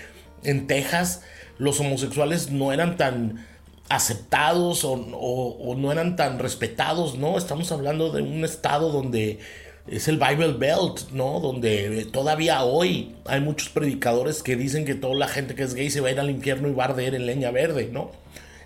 en 0.43 0.67
Texas 0.67 1.21
los 1.57 1.79
homosexuales 1.79 2.51
no 2.51 2.71
eran 2.71 2.95
tan 2.95 3.43
aceptados 3.89 4.85
o, 4.85 5.75
no 5.75 5.91
eran 5.91 6.15
tan 6.15 6.37
respetados, 6.37 7.17
¿no? 7.17 7.39
Estamos 7.39 7.71
hablando 7.71 8.11
de 8.11 8.21
un 8.21 8.45
estado 8.45 8.91
donde 8.91 9.39
es 9.87 10.07
el 10.07 10.19
Bible 10.19 10.53
Belt, 10.53 11.09
¿no? 11.11 11.39
Donde 11.39 12.05
todavía 12.05 12.63
hoy 12.63 13.15
hay 13.25 13.41
muchos 13.41 13.69
predicadores 13.69 14.43
que 14.43 14.55
dicen 14.55 14.85
que 14.85 14.93
toda 14.93 15.15
la 15.15 15.27
gente 15.27 15.55
que 15.55 15.63
es 15.63 15.73
gay 15.73 15.89
se 15.89 16.01
va 16.01 16.09
a 16.09 16.11
ir 16.11 16.19
al 16.19 16.29
infierno 16.29 16.67
y 16.67 16.73
va 16.73 16.83
a 16.83 16.89
arder 16.89 17.15
en 17.15 17.25
leña 17.25 17.49
verde, 17.49 17.89
¿no? 17.91 18.11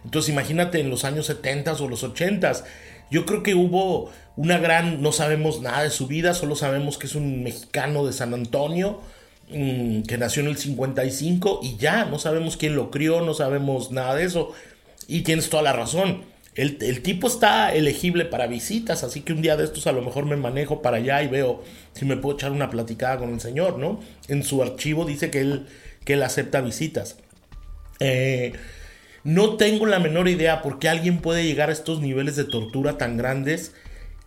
Entonces 0.03 0.29
imagínate 0.29 0.81
en 0.81 0.89
los 0.89 1.05
años 1.05 1.25
70 1.27 1.71
o 1.73 1.87
los 1.87 2.03
80 2.03 2.51
yo 3.09 3.25
creo 3.25 3.43
que 3.43 3.55
hubo 3.55 4.11
una 4.35 4.57
gran, 4.57 5.01
no 5.01 5.11
sabemos 5.11 5.61
nada 5.61 5.83
de 5.83 5.89
su 5.89 6.07
vida, 6.07 6.33
solo 6.33 6.55
sabemos 6.55 6.97
que 6.97 7.07
es 7.07 7.15
un 7.15 7.43
mexicano 7.43 8.05
de 8.05 8.13
San 8.13 8.33
Antonio, 8.33 9.01
mm, 9.49 10.03
que 10.03 10.17
nació 10.17 10.43
en 10.43 10.49
el 10.49 10.57
55 10.57 11.61
y 11.63 11.77
ya, 11.77 12.05
no 12.05 12.19
sabemos 12.19 12.57
quién 12.57 12.75
lo 12.75 12.91
crió, 12.91 13.21
no 13.21 13.33
sabemos 13.33 13.91
nada 13.91 14.15
de 14.15 14.25
eso. 14.25 14.51
Y 15.07 15.21
tienes 15.21 15.49
toda 15.49 15.63
la 15.63 15.73
razón. 15.73 16.23
El, 16.55 16.77
el, 16.81 17.01
tipo 17.01 17.27
está 17.27 17.73
elegible 17.73 18.25
para 18.25 18.47
visitas, 18.47 19.03
así 19.03 19.21
que 19.21 19.31
un 19.31 19.41
día 19.41 19.55
de 19.57 19.63
estos 19.63 19.85
a 19.87 19.91
lo 19.91 20.01
mejor 20.01 20.25
me 20.25 20.35
manejo 20.35 20.81
para 20.81 20.97
allá 20.97 21.21
y 21.21 21.27
veo 21.27 21.63
si 21.93 22.05
me 22.05 22.17
puedo 22.17 22.35
echar 22.35 22.51
una 22.51 22.69
platicada 22.71 23.17
con 23.17 23.31
el 23.31 23.39
señor, 23.39 23.77
¿no? 23.77 23.99
En 24.27 24.43
su 24.43 24.61
archivo 24.63 25.05
dice 25.05 25.29
que 25.29 25.41
él, 25.41 25.67
que 26.03 26.13
él 26.13 26.23
acepta 26.23 26.61
visitas. 26.61 27.17
Eh, 27.99 28.53
no 29.27 29.57
tengo 29.57 29.85
la 29.85 29.99
menor 29.99 30.29
idea 30.29 30.61
por 30.61 30.79
qué 30.79 30.87
alguien 30.87 31.19
puede 31.19 31.43
llegar 31.43 31.67
a 31.69 31.73
estos 31.73 31.99
niveles 31.99 32.37
de 32.37 32.45
tortura 32.45 32.97
tan 32.97 33.17
grandes 33.17 33.73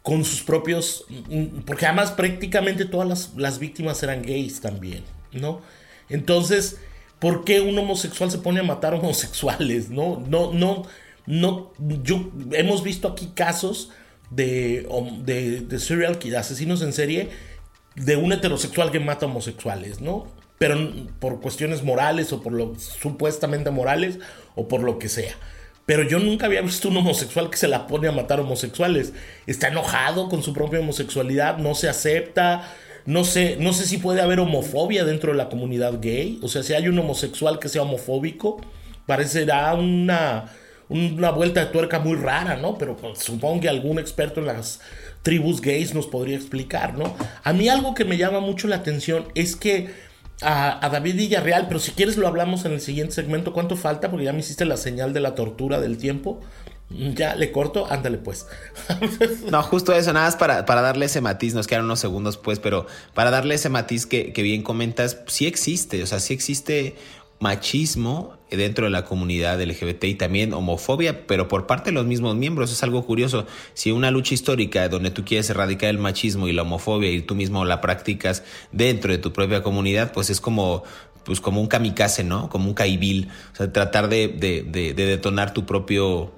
con 0.03 0.27
sus 0.27 0.43
propios... 0.43 1.07
Porque 1.65 1.87
además 1.87 2.13
prácticamente 2.13 2.85
todas 2.85 3.33
las, 3.35 3.59
víctimas 3.59 4.03
eran 4.03 4.21
gays 4.21 4.61
también, 4.61 5.03
¿no? 5.33 5.63
Entonces, 6.11 6.81
¿por 7.19 7.45
qué 7.45 7.63
un 7.63 7.79
homosexual 7.79 8.31
se 8.31 8.37
pone 8.37 8.61
a 8.61 8.63
matar 8.63 8.93
homosexuales? 8.95 9.89
No, 9.89 10.23
no, 10.29 10.53
no, 10.53 10.83
no. 11.25 11.73
Yo, 12.03 12.31
hemos 12.53 12.83
visto 12.83 13.09
aquí 13.09 13.31
casos 13.35 13.93
de, 14.29 14.87
de, 15.25 15.63
de 15.63 15.79
serial 15.79 16.19
asesinos 16.37 16.83
en 16.83 16.93
serie, 16.93 17.31
de 17.95 18.17
un 18.17 18.35
heterosexual 18.35 18.91
que 18.91 19.01
mata 19.01 19.25
homosexuales, 19.25 20.03
¿no? 20.03 20.27
Pero 20.61 20.77
por 21.21 21.41
cuestiones 21.41 21.83
morales 21.83 22.35
o 22.35 22.43
por 22.43 22.53
lo 22.53 22.79
supuestamente 22.79 23.71
morales 23.71 24.19
o 24.55 24.69
por 24.69 24.83
lo 24.83 24.99
que 24.99 25.09
sea. 25.09 25.35
Pero 25.87 26.03
yo 26.03 26.19
nunca 26.19 26.45
había 26.45 26.61
visto 26.61 26.91
un 26.91 26.99
homosexual 26.99 27.49
que 27.49 27.57
se 27.57 27.67
la 27.67 27.87
pone 27.87 28.09
a 28.09 28.13
matar 28.13 28.41
homosexuales. 28.41 29.15
Está 29.47 29.69
enojado 29.69 30.29
con 30.29 30.43
su 30.43 30.53
propia 30.53 30.81
homosexualidad, 30.81 31.57
no 31.57 31.75
se 31.75 31.89
acepta. 31.89 32.75
No 33.07 33.25
sé, 33.25 33.57
no 33.59 33.73
sé 33.73 33.87
si 33.87 33.97
puede 33.97 34.21
haber 34.21 34.39
homofobia 34.39 35.07
dentro 35.07 35.33
de 35.33 35.39
la 35.39 35.49
comunidad 35.49 35.99
gay. 35.99 36.39
O 36.43 36.49
sea, 36.49 36.63
si 36.63 36.75
hay 36.75 36.89
un 36.89 36.99
homosexual 36.99 37.59
que 37.59 37.71
sea 37.71 37.81
homofóbico, 37.81 38.61
parecerá 39.07 39.73
una, 39.73 40.53
una 40.91 41.31
vuelta 41.31 41.61
de 41.61 41.73
tuerca 41.73 42.01
muy 42.01 42.17
rara, 42.17 42.57
¿no? 42.59 42.77
Pero 42.77 42.99
supongo 43.15 43.63
que 43.63 43.71
algún 43.71 43.99
experto 43.99 44.41
en 44.41 44.47
las 44.47 44.81
tribus 45.23 45.63
gays 45.63 45.95
nos 45.95 46.07
podría 46.07 46.37
explicar, 46.37 46.99
¿no? 46.99 47.17
A 47.45 47.55
mí 47.55 47.71
algo 47.71 47.95
que 47.95 48.05
me 48.05 48.19
llama 48.19 48.41
mucho 48.41 48.69
la 48.69 48.77
atención 48.77 49.25
es 49.35 49.57
que 49.57 50.10
a, 50.43 50.89
David 50.91 51.17
Villarreal, 51.17 51.67
pero 51.69 51.81
si 51.81 51.93
quieres 51.93 52.17
lo 52.17 52.27
hablamos 52.27 52.65
en 52.65 52.73
el 52.73 52.81
siguiente 52.81 53.15
segmento. 53.15 53.53
¿Cuánto 53.53 53.77
falta? 53.77 54.11
Porque 54.11 54.25
ya 54.25 54.33
me 54.33 54.41
hiciste 54.41 54.65
la 54.65 54.77
señal 54.77 55.13
de 55.13 55.21
la 55.21 55.35
tortura 55.35 55.81
del 55.81 55.99
tiempo. 55.99 56.41
Ya 56.89 57.37
le 57.37 57.53
corto, 57.53 57.87
ándale 57.89 58.19
pues. 58.19 58.47
no, 59.51 59.63
justo 59.63 59.93
eso, 59.93 60.13
nada 60.13 60.27
más 60.27 60.37
para, 60.37 60.67
para, 60.67 60.81
darle 60.81 61.07
ese 61.07 61.21
matiz, 61.21 61.55
nos 61.55 61.69
quedan 61.69 61.85
unos 61.85 62.01
segundos 62.01 62.37
pues, 62.37 62.59
pero 62.59 62.87
para 63.15 63.31
darle 63.31 63.55
ese 63.55 63.69
matiz 63.69 64.07
que, 64.07 64.33
que 64.33 64.43
bien 64.43 64.63
comentas, 64.63 65.19
sí 65.29 65.47
existe, 65.47 66.03
o 66.03 66.07
sea, 66.07 66.19
sí 66.19 66.35
existe 66.35 66.97
machismo 67.39 68.40
dentro 68.51 68.85
de 68.85 68.91
la 68.91 69.05
comunidad 69.05 69.61
LGBT 69.61 70.17
también 70.19 70.53
homofobia, 70.53 71.27
pero 71.27 71.49
por 71.49 71.67
parte 71.67 71.91
de 71.91 71.95
los 71.95 72.07
mismos 72.07 72.37
miembros. 72.37 72.73
Es 72.73 72.83
algo 72.83 73.05
curioso. 73.05 73.47
Si 73.75 73.93
una 73.93 74.11
lucha 74.11 74.35
histórica 74.35 74.89
donde 74.89 75.11
tú 75.11 75.25
quieres 75.25 75.51
erradicar 75.51 75.91
el 75.91 75.99
machismo 75.99 76.49
y 76.49 76.53
la 76.53 76.63
homofobia 76.63 77.11
y 77.11 77.23
tú 77.23 77.35
mismo 77.35 77.65
la 77.65 77.81
practicas 77.81 78.43
dentro 78.73 79.13
de 79.13 79.19
tu 79.19 79.33
propia 79.33 79.63
comunidad, 79.63 80.13
pues 80.13 80.31
es 80.31 80.41
como 80.41 80.83
pues 81.25 81.41
como 81.41 81.61
un 81.61 81.67
kamikaze, 81.67 82.25
¿no? 82.25 82.49
Como 82.49 82.67
un 82.69 82.75
caibil. 82.75 83.29
O 83.53 83.57
sea, 83.57 83.73
tratar 83.73 84.09
de, 84.09 84.29
de 84.29 84.95
detonar 84.95 85.53
tu 85.53 85.67
propio 85.67 86.33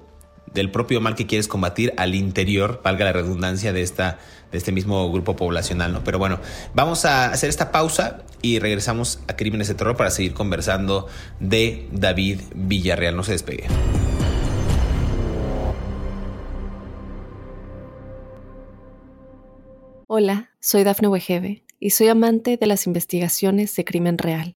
del 0.53 0.71
propio 0.71 1.01
mal 1.01 1.15
que 1.15 1.27
quieres 1.27 1.47
combatir 1.47 1.93
al 1.97 2.15
interior, 2.15 2.81
valga 2.83 3.05
la 3.05 3.13
redundancia 3.13 3.73
de 3.73 3.81
esta 3.81 4.19
de 4.53 4.59
este 4.59 4.71
mismo 4.71 5.11
grupo 5.11 5.35
poblacional, 5.35 5.91
¿no? 5.91 6.03
Pero 6.03 6.19
bueno, 6.19 6.39
vamos 6.75 7.05
a 7.05 7.31
hacer 7.31 7.49
esta 7.49 7.71
pausa 7.71 8.21
y 8.43 8.59
regresamos 8.59 9.19
a 9.27 9.35
Crímenes 9.35 9.67
de 9.67 9.73
Terror 9.73 9.97
para 9.97 10.11
seguir 10.11 10.35
conversando 10.35 11.07
de 11.39 11.87
David 11.91 12.39
Villarreal. 12.53 13.15
No 13.15 13.23
se 13.23 13.31
despegue. 13.31 13.65
Hola, 20.07 20.51
soy 20.59 20.83
Dafne 20.83 21.07
Wegebe 21.07 21.63
y 21.79 21.89
soy 21.89 22.09
amante 22.09 22.55
de 22.57 22.67
las 22.67 22.85
investigaciones 22.85 23.75
de 23.75 23.83
crimen 23.83 24.19
real. 24.19 24.55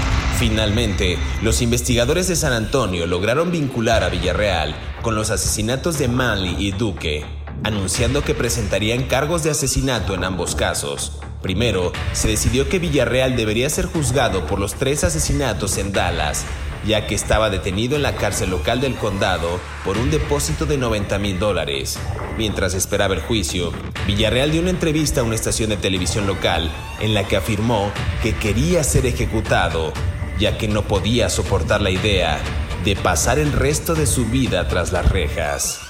Finalmente, 0.41 1.19
los 1.43 1.61
investigadores 1.61 2.27
de 2.27 2.35
San 2.35 2.51
Antonio 2.51 3.05
lograron 3.05 3.51
vincular 3.51 4.03
a 4.03 4.09
Villarreal 4.09 4.75
con 5.03 5.13
los 5.13 5.29
asesinatos 5.29 5.99
de 5.99 6.07
Manley 6.07 6.55
y 6.57 6.71
Duque, 6.71 7.23
anunciando 7.63 8.23
que 8.23 8.33
presentarían 8.33 9.03
cargos 9.03 9.43
de 9.43 9.51
asesinato 9.51 10.15
en 10.15 10.23
ambos 10.23 10.55
casos. 10.55 11.19
Primero, 11.43 11.91
se 12.13 12.27
decidió 12.27 12.67
que 12.67 12.79
Villarreal 12.79 13.35
debería 13.35 13.69
ser 13.69 13.85
juzgado 13.85 14.47
por 14.47 14.59
los 14.59 14.73
tres 14.73 15.03
asesinatos 15.03 15.77
en 15.77 15.93
Dallas, 15.93 16.43
ya 16.87 17.05
que 17.05 17.13
estaba 17.13 17.51
detenido 17.51 17.95
en 17.95 18.01
la 18.01 18.15
cárcel 18.15 18.49
local 18.49 18.81
del 18.81 18.95
condado 18.95 19.59
por 19.85 19.99
un 19.99 20.09
depósito 20.09 20.65
de 20.65 20.79
90 20.79 21.19
mil 21.19 21.37
dólares. 21.37 21.99
Mientras 22.39 22.73
esperaba 22.73 23.13
el 23.13 23.21
juicio, 23.21 23.71
Villarreal 24.07 24.49
dio 24.49 24.61
una 24.61 24.71
entrevista 24.71 25.21
a 25.21 25.23
una 25.23 25.35
estación 25.35 25.69
de 25.69 25.77
televisión 25.77 26.25
local 26.25 26.71
en 26.99 27.13
la 27.13 27.27
que 27.27 27.37
afirmó 27.37 27.91
que 28.23 28.33
quería 28.33 28.83
ser 28.83 29.05
ejecutado, 29.05 29.93
ya 30.41 30.57
que 30.57 30.67
no 30.67 30.81
podía 30.81 31.29
soportar 31.29 31.81
la 31.81 31.91
idea 31.91 32.39
de 32.83 32.95
pasar 32.95 33.37
el 33.37 33.51
resto 33.51 33.93
de 33.93 34.07
su 34.07 34.25
vida 34.25 34.67
tras 34.67 34.91
las 34.91 35.07
rejas. 35.07 35.81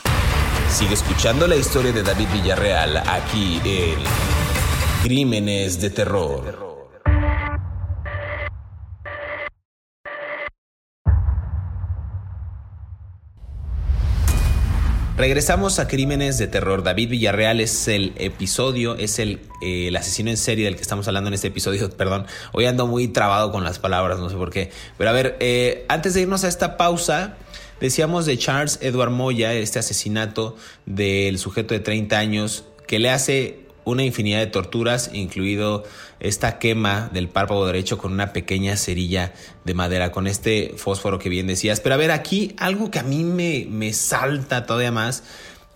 Sigue 0.70 0.94
escuchando 0.94 1.48
la 1.48 1.56
historia 1.56 1.94
de 1.94 2.04
David 2.04 2.28
Villarreal 2.34 2.98
aquí 2.98 3.62
en 3.64 3.96
Crímenes 5.04 5.80
de 5.80 5.90
terror. 5.90 6.71
Regresamos 15.22 15.78
a 15.78 15.88
Crímenes 15.88 16.40
de 16.40 16.48
Terror. 16.48 16.82
David 16.82 17.10
Villarreal 17.10 17.60
es 17.60 17.88
el 17.88 18.14
episodio, 18.18 18.96
es 18.96 19.20
el, 19.20 19.40
eh, 19.62 19.96
asesino 19.96 20.32
en 20.32 20.38
serie 20.38 20.66
del 20.66 20.76
que 20.76 20.82
estamos 20.82 21.08
hablando 21.08 21.28
en 21.28 21.36
este 21.36 21.50
episodio. 21.50 21.88
Perdón, 21.96 22.26
hoy 22.54 22.66
ando 22.66 22.88
muy 22.88 23.08
trabado 23.08 23.52
con 23.52 23.64
las 23.64 23.78
palabras, 23.78 24.18
no 24.18 24.32
sé 24.32 24.36
por 24.36 24.50
qué. 24.50 24.72
Pero 24.98 25.12
a 25.12 25.14
ver, 25.14 25.38
eh, 25.40 25.86
antes 25.90 26.16
de 26.16 26.22
irnos 26.22 26.44
a 26.44 26.48
esta 26.48 26.76
pausa, 26.76 27.36
decíamos 27.80 28.26
de 28.26 28.36
Charles 28.40 28.80
Edward 28.82 29.12
Moya, 29.12 29.54
este 29.54 29.78
asesinato 29.78 30.56
del 30.88 31.38
sujeto 31.38 31.76
de 31.76 31.82
30 31.82 32.18
años 32.18 32.66
que 32.88 32.98
le 32.98 33.12
hace 33.12 33.60
una 33.92 34.04
infinidad 34.04 34.40
de 34.40 34.48
torturas, 34.48 35.12
incluido 35.14 35.84
esta 36.20 36.60
quema 36.60 37.10
del 37.14 37.30
párpado 37.30 37.66
derecho 37.66 37.98
con 37.98 38.14
una 38.14 38.34
pequeña 38.34 38.78
cerilla 38.78 39.34
de 39.66 39.74
madera, 39.74 40.12
con 40.12 40.28
este 40.28 40.74
fósforo 40.78 41.20
que 41.20 41.30
bien 41.30 41.48
decías. 41.48 41.80
Pero 41.80 41.96
a 41.96 41.98
ver, 41.98 42.12
aquí 42.12 42.56
algo 42.58 42.92
que 42.92 43.00
a 43.00 43.04
mí 43.04 43.24
me, 43.24 43.66
me 43.70 43.94
salta 43.94 44.66
todavía 44.66 44.92
más 44.92 45.24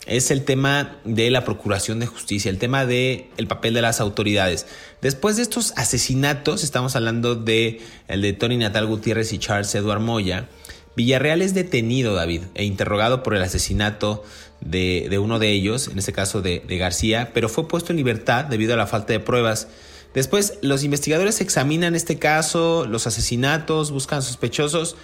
es 0.05 0.29
el 0.29 0.43
tema 0.43 0.97
de 1.03 1.31
la 1.31 1.43
procuración 1.43 1.99
de 1.99 2.05
justicia, 2.05 2.49
el 2.49 2.59
tema 2.59 2.85
del 2.85 3.25
el 3.37 3.47
papel 3.47 3.73
de 3.73 3.81
las 3.81 3.99
autoridades. 3.99 4.67
Después 5.01 5.35
de 5.35 5.41
estos 5.41 5.73
asesinatos, 5.77 6.63
estamos 6.63 6.95
hablando 6.95 7.35
de 7.35 7.81
el 8.07 8.21
de 8.21 8.33
Tony 8.33 8.57
Natal 8.57 8.85
Gutiérrez 8.85 9.33
y 9.33 9.39
Charles 9.39 9.73
Edward 9.73 10.01
Moya, 10.01 10.47
Villarreal 10.95 11.41
es 11.41 11.53
detenido, 11.53 12.15
David, 12.15 12.43
e 12.53 12.63
interrogado 12.63 13.23
por 13.23 13.35
el 13.35 13.41
asesinato 13.41 14.23
de, 14.61 15.19
uno 15.19 15.39
de 15.39 15.51
ellos, 15.51 15.87
en 15.89 15.99
este 15.99 16.13
caso 16.13 16.41
de, 16.41 16.61
García, 16.67 17.31
pero 17.33 17.49
fue 17.49 17.67
puesto 17.67 17.91
en 17.91 17.97
libertad 17.97 18.45
debido 18.45 18.73
a 18.73 18.77
la 18.77 18.87
falta 18.87 19.13
de 19.13 19.19
pruebas. 19.19 19.67
Después, 20.13 20.59
los 20.61 20.83
investigadores 20.83 21.41
examinan 21.41 21.95
este 21.95 22.17
caso, 22.17 22.85
los 22.85 23.05
asesinatos, 23.05 23.91
buscan 23.91 24.21
sospechosos 24.21 24.95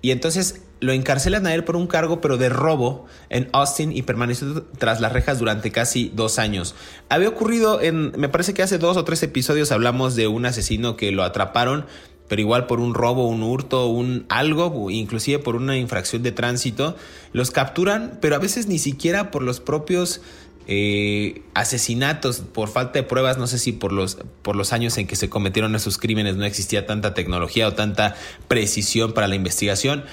y 0.00 0.10
entonces 0.12 0.60
lo 0.80 0.92
encarcelan 0.92 1.46
a 1.46 1.54
él 1.54 1.64
por 1.64 1.76
un 1.76 1.86
cargo, 1.86 2.20
pero 2.20 2.36
de 2.36 2.50
robo 2.50 3.06
en 3.30 3.48
Austin 3.52 3.90
y 3.90 4.02
permaneció 4.02 4.62
tras 4.78 5.00
las 5.00 5.12
rejas 5.12 5.38
durante 5.38 5.72
casi 5.72 6.12
dos 6.14 6.38
años. 6.38 6.74
Había 7.08 7.30
ocurrido 7.30 7.80
en, 7.80 8.12
me 8.18 8.28
parece 8.28 8.54
que 8.54 8.62
hace 8.62 8.78
dos 8.78 8.96
o 8.96 9.04
tres 9.04 9.22
episodios 9.22 9.72
hablamos 9.72 10.14
de 10.14 10.28
un 10.28 10.44
asesino 10.44 10.96
que 10.96 11.10
lo 11.10 11.24
atraparon 11.24 11.86
pero 12.28 12.40
igual 12.40 12.66
por 12.66 12.80
un 12.80 12.94
robo, 12.94 13.28
un 13.28 13.42
hurto, 13.42 13.86
un 13.86 14.24
algo, 14.28 14.90
inclusive 14.90 15.38
por 15.38 15.56
una 15.56 15.76
infracción 15.76 16.22
de 16.22 16.32
tránsito, 16.32 16.96
los 17.32 17.50
capturan, 17.50 18.18
pero 18.20 18.36
a 18.36 18.38
veces 18.38 18.66
ni 18.66 18.78
siquiera 18.78 19.30
por 19.30 19.42
los 19.42 19.60
propios 19.60 20.22
eh, 20.66 21.42
asesinatos, 21.52 22.40
por 22.40 22.68
falta 22.68 22.98
de 22.98 23.02
pruebas, 23.02 23.36
no 23.36 23.46
sé 23.46 23.58
si 23.58 23.72
por 23.72 23.92
los, 23.92 24.16
por 24.42 24.56
los 24.56 24.72
años 24.72 24.96
en 24.96 25.06
que 25.06 25.16
se 25.16 25.28
cometieron 25.28 25.74
esos 25.74 25.98
crímenes 25.98 26.36
no 26.36 26.46
existía 26.46 26.86
tanta 26.86 27.12
tecnología 27.12 27.68
o 27.68 27.74
tanta 27.74 28.16
precisión 28.48 29.12
para 29.12 29.28
la 29.28 29.34
investigación, 29.34 30.04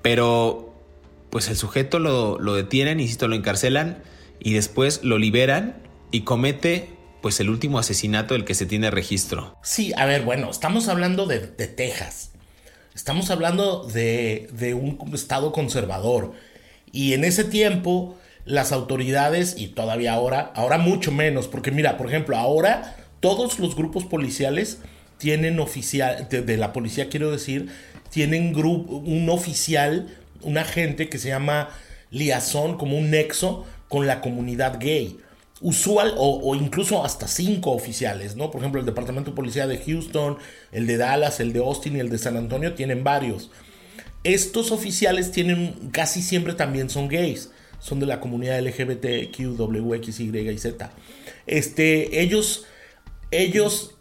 pero 0.00 0.72
pues 1.30 1.48
el 1.48 1.56
sujeto 1.56 1.98
lo, 1.98 2.38
lo 2.38 2.54
detienen, 2.54 3.00
insisto, 3.00 3.26
lo 3.26 3.34
encarcelan 3.34 4.02
y 4.38 4.52
después 4.52 5.00
lo 5.02 5.18
liberan 5.18 5.82
y 6.12 6.20
comete 6.20 6.97
pues 7.20 7.40
el 7.40 7.50
último 7.50 7.78
asesinato 7.78 8.34
del 8.34 8.44
que 8.44 8.54
se 8.54 8.66
tiene 8.66 8.90
registro. 8.90 9.56
Sí, 9.62 9.92
a 9.96 10.06
ver, 10.06 10.22
bueno, 10.22 10.50
estamos 10.50 10.88
hablando 10.88 11.26
de, 11.26 11.38
Texas. 11.38 12.30
Estamos 12.94 13.30
hablando 13.30 13.84
de, 13.84 14.48
un 14.74 15.14
estado 15.14 15.52
conservador. 15.52 16.32
Y 16.92 17.12
en 17.12 17.24
ese 17.24 17.44
tiempo, 17.44 18.16
las 18.44 18.72
autoridades, 18.72 19.54
y 19.58 19.68
todavía 19.68 20.12
ahora, 20.12 20.52
ahora 20.54 20.78
mucho 20.78 21.12
menos, 21.12 21.48
porque 21.48 21.70
mira, 21.70 21.96
por 21.96 22.08
ejemplo, 22.08 22.36
ahora 22.36 22.96
todos 23.20 23.58
los 23.58 23.74
grupos 23.74 24.04
policiales 24.04 24.78
tienen 25.18 25.58
oficial, 25.58 26.28
de, 26.28 26.42
de 26.42 26.56
la 26.56 26.72
policía 26.72 27.08
quiero 27.08 27.30
decir, 27.30 27.68
tienen 28.10 28.52
grupo, 28.52 28.96
un 28.96 29.28
oficial, 29.28 30.08
un 30.42 30.56
agente 30.56 31.08
que 31.08 31.18
se 31.18 31.28
llama 31.28 31.70
liazón, 32.10 32.78
como 32.78 32.96
un 32.96 33.10
nexo 33.10 33.66
con 33.88 34.06
la 34.06 34.20
comunidad 34.20 34.78
gay 34.78 35.18
usual 35.60 36.14
o, 36.16 36.54
incluso 36.54 37.04
hasta 37.04 37.26
cinco 37.26 37.72
oficiales, 37.72 38.36
¿no? 38.36 38.50
Por 38.50 38.60
ejemplo, 38.60 38.80
el 38.80 38.86
Departamento 38.86 39.30
de 39.30 39.36
Policía 39.36 39.66
de 39.66 39.78
Houston, 39.78 40.38
el 40.72 40.86
de 40.86 40.96
Dallas, 40.96 41.40
el 41.40 41.52
de 41.52 41.60
Austin 41.60 41.96
y 41.96 42.00
el 42.00 42.10
de 42.10 42.18
San 42.18 42.36
Antonio 42.36 42.74
tienen 42.74 43.02
varios. 43.02 43.50
Estos 44.24 44.70
oficiales 44.70 45.32
tienen, 45.32 45.90
casi 45.90 46.22
siempre 46.22 46.54
también 46.54 46.90
son 46.90 47.08
gays, 47.08 47.50
son 47.80 48.00
de 48.00 48.06
la 48.06 48.20
comunidad 48.20 48.60
LGBT, 48.60 49.34
Q, 49.36 49.56
W, 49.56 49.96
X, 49.96 50.20
Y 50.20 50.36
y 50.36 50.58
Z. 50.58 50.90
Este, 51.46 52.20
ellos, 52.20 52.66
ellos 53.30 53.96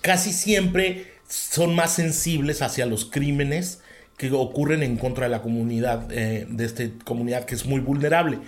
casi 0.00 0.32
siempre 0.32 1.06
son 1.28 1.74
más 1.74 1.92
sensibles 1.94 2.62
hacia 2.62 2.86
los 2.86 3.04
crímenes 3.04 3.80
que 4.16 4.30
ocurren 4.32 4.82
en 4.82 4.96
contra 4.96 5.26
de 5.26 5.30
la 5.30 5.42
comunidad, 5.42 6.10
eh, 6.10 6.46
de 6.48 6.64
esta 6.64 6.84
comunidad 7.04 7.44
que 7.44 7.54
es 7.54 7.66
muy 7.66 7.80
vulnerable. 7.80 8.38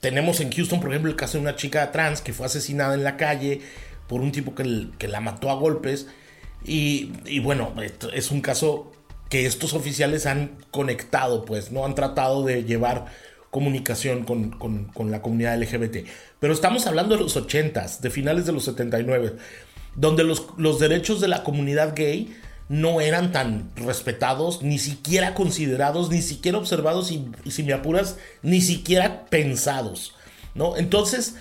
Tenemos 0.00 0.40
en 0.40 0.52
Houston, 0.52 0.80
por 0.80 0.90
ejemplo, 0.90 1.10
el 1.10 1.16
caso 1.16 1.38
de 1.38 1.42
una 1.42 1.56
chica 1.56 1.90
trans 1.90 2.20
que 2.20 2.32
fue 2.32 2.46
asesinada 2.46 2.94
en 2.94 3.04
la 3.04 3.16
calle 3.16 3.60
por 4.06 4.20
un 4.20 4.32
tipo 4.32 4.54
que, 4.54 5.08
la 5.08 5.20
mató 5.20 5.50
a 5.50 5.54
golpes. 5.54 6.06
Y, 6.64 7.38
bueno, 7.40 7.74
es 8.12 8.30
un 8.30 8.40
caso 8.40 8.92
que 9.28 9.46
estos 9.46 9.74
oficiales 9.74 10.26
han 10.26 10.56
conectado, 10.70 11.44
pues, 11.44 11.72
¿no? 11.72 11.84
Han 11.84 11.94
tratado 11.94 12.44
de 12.44 12.64
llevar 12.64 13.06
comunicación 13.50 14.24
con, 14.24 15.10
la 15.10 15.22
comunidad 15.22 15.60
LGBT. 15.60 16.06
Pero 16.38 16.52
estamos 16.52 16.86
hablando 16.86 17.16
de 17.16 17.22
los 17.22 17.36
80s, 17.36 18.00
de 18.00 18.10
finales 18.10 18.46
de 18.46 18.52
los 18.52 18.64
79, 18.64 19.36
donde 19.94 20.24
los 20.24 20.78
derechos 20.78 21.20
de 21.20 21.28
la 21.28 21.42
comunidad 21.42 21.94
gay 21.96 22.34
no 22.68 23.00
eran 23.00 23.32
tan 23.32 23.70
respetados, 23.76 24.62
ni 24.62 24.78
siquiera 24.78 25.34
considerados, 25.34 26.10
ni 26.10 26.22
siquiera 26.22 26.58
observados 26.58 27.10
y, 27.10 27.26
si 27.50 27.62
me 27.62 27.72
apuras, 27.72 28.16
ni 28.42 28.60
siquiera 28.60 29.26
pensados, 29.26 30.14
¿no? 30.54 30.76
Entonces, 30.76 31.36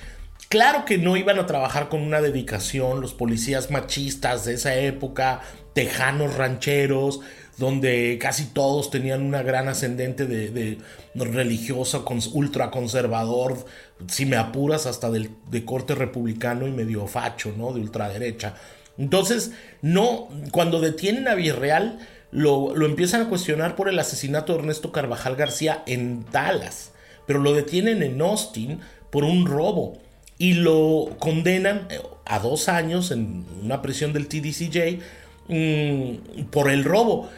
claro 0.50 0.86
que 0.86 0.98
no 0.98 1.18
iban 1.18 1.38
a 1.38 1.46
trabajar 1.46 1.90
con 1.90 2.02
una 2.02 2.22
dedicación 2.22 3.02
los 3.02 3.14
policías 3.14 3.72
machistas 3.72 4.46
de 4.46 4.54
esa 4.54 4.76
época, 4.76 5.42
tejanos 5.74 6.36
rancheros, 6.36 7.20
donde 7.58 8.18
casi 8.22 8.46
todos 8.46 8.90
tenían 8.92 9.24
una 9.24 9.42
gran 9.42 9.68
ascendente 9.68 10.28
de, 10.28 10.50
de 10.52 10.78
religiosa, 11.16 12.04
ultraconservador, 12.34 13.66
si 14.08 14.26
me 14.26 14.38
apuras, 14.38 14.86
hasta 14.86 15.10
del, 15.10 15.32
de 15.50 15.66
corte 15.66 15.96
republicano 15.96 16.68
y 16.68 16.72
medio 16.72 17.08
facho, 17.08 17.52
¿no? 17.58 17.74
De 17.74 17.82
ultraderecha. 17.82 18.54
Entonces, 18.98 19.52
no, 19.82 20.30
cuando 20.52 20.80
detienen 20.80 21.28
a 21.28 21.36
Villarreal, 21.36 22.00
lo, 22.32 22.76
lo, 22.76 22.86
empiezan 22.86 23.22
a 23.22 23.30
cuestionar 23.30 23.76
por 23.76 23.90
el 23.90 24.00
asesinato 24.00 24.54
de 24.54 24.60
Ernesto 24.60 24.92
Carvajal 24.92 25.36
García 25.36 25.84
en 25.86 26.26
Dallas, 26.32 26.92
pero 27.26 27.40
lo 27.40 27.54
detienen 27.54 28.04
en 28.04 28.22
Austin 28.22 28.80
por 29.12 29.24
un 29.24 29.46
robo 29.46 30.00
y 30.38 30.54
lo 30.54 31.16
condenan 31.20 31.88
eh, 31.90 32.00
a 32.26 32.40
dos 32.40 32.70
años 32.70 33.12
en 33.12 33.46
una 33.64 33.82
prisión 33.82 34.14
del 34.14 34.28
TDCJ 34.28 35.00
mm, 35.48 36.46
por 36.52 36.70
el 36.70 36.84
robo, 36.84 37.30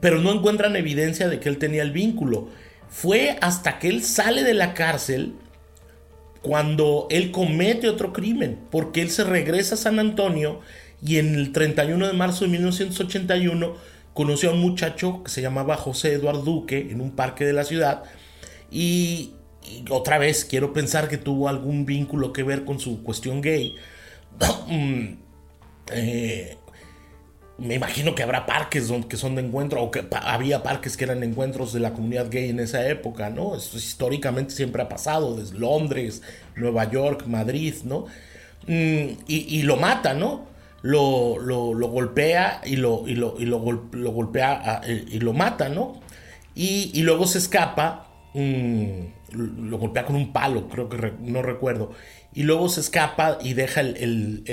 pero 0.00 0.18
no 0.20 0.32
encuentran 0.32 0.76
evidencia 0.76 1.28
de 1.28 1.40
que 1.40 1.48
él 1.48 1.58
tenía 1.58 1.82
el 1.82 1.92
vínculo. 1.92 2.48
Fue 2.88 3.38
hasta 3.40 3.78
que 3.78 3.88
él 3.88 4.02
sale 4.02 4.42
de 4.42 4.54
la 4.54 4.74
cárcel 4.74 5.34
cuando 6.42 7.06
él 7.10 7.30
comete 7.30 7.88
otro 7.88 8.12
crimen, 8.12 8.58
porque 8.70 9.00
él 9.00 9.10
se 9.10 9.24
regresa 9.24 9.76
a 9.76 9.78
San 9.78 9.98
Antonio 9.98 10.60
y 11.04 11.18
en 11.18 11.34
el 11.34 11.52
31 11.52 12.06
de 12.06 12.12
marzo 12.12 12.44
de 12.44 12.50
1981 12.52 13.74
conoció 14.14 14.50
a 14.50 14.52
un 14.52 14.60
muchacho 14.60 15.22
que 15.24 15.30
se 15.30 15.42
llamaba 15.42 15.76
José 15.76 16.12
Eduardo 16.12 16.42
Duque 16.42 16.88
en 16.90 17.00
un 17.00 17.12
parque 17.12 17.44
de 17.44 17.52
la 17.52 17.64
ciudad 17.64 18.04
y, 18.70 19.32
otra 19.90 20.18
vez 20.18 20.44
quiero 20.44 20.72
pensar 20.72 21.08
que 21.08 21.18
tuvo 21.18 21.48
algún 21.48 21.86
vínculo 21.86 22.32
que 22.32 22.42
ver 22.42 22.64
con 22.64 22.80
su 22.80 23.02
cuestión 23.02 23.40
gay. 23.40 23.76
Mm, 24.68 25.18
eh, 25.92 26.56
me 27.58 27.74
imagino 27.74 28.14
que 28.14 28.22
habrá 28.22 28.46
parques 28.46 28.90
que 29.08 29.16
son 29.16 29.34
de 29.36 29.42
encuentro, 29.42 29.82
o 29.82 29.90
que 29.90 30.04
había 30.10 30.62
parques 30.62 30.96
que 30.96 31.04
eran 31.04 31.22
encuentros 31.22 31.72
de 31.72 31.80
la 31.80 31.92
comunidad 31.92 32.28
gay 32.30 32.50
en 32.50 32.58
esa 32.58 32.88
época, 32.88 33.30
¿no? 33.30 33.54
Esto 33.54 33.76
históricamente 33.76 34.52
siempre 34.54 34.82
ha 34.82 34.88
pasado, 34.88 35.36
desde 35.36 35.58
Londres, 35.58 36.22
Nueva 36.56 36.90
York, 36.90 37.26
Madrid, 37.26 37.74
¿no? 37.84 38.06
Mm, 38.66 39.18
y, 39.28 39.62
lo 39.62 39.76
mata, 39.76 40.14
¿no? 40.14 40.46
Lo, 40.82 41.38
lo, 41.38 41.72
golpea 41.88 42.60
y 42.64 42.76
lo, 42.76 43.04
y 43.06 43.14
lo, 43.14 43.36
y 43.38 43.44
lo, 43.44 43.58
golpea 43.58 44.80
y 44.86 45.20
lo 45.20 45.32
mata, 45.32 45.68
¿no? 45.68 46.00
Y, 46.54 47.02
luego 47.02 47.26
se 47.26 47.38
escapa, 47.38 48.08
mm, 48.34 49.68
lo 49.68 49.78
golpea 49.78 50.04
con 50.04 50.16
un 50.16 50.32
palo, 50.32 50.68
creo 50.68 50.88
que 50.88 51.12
no 51.20 51.40
recuerdo 51.40 51.92
y 52.34 52.44
luego 52.44 52.68
se 52.68 52.80
escapa 52.80 53.38
y 53.42 53.54
deja 53.54 53.80
el, 53.80 54.44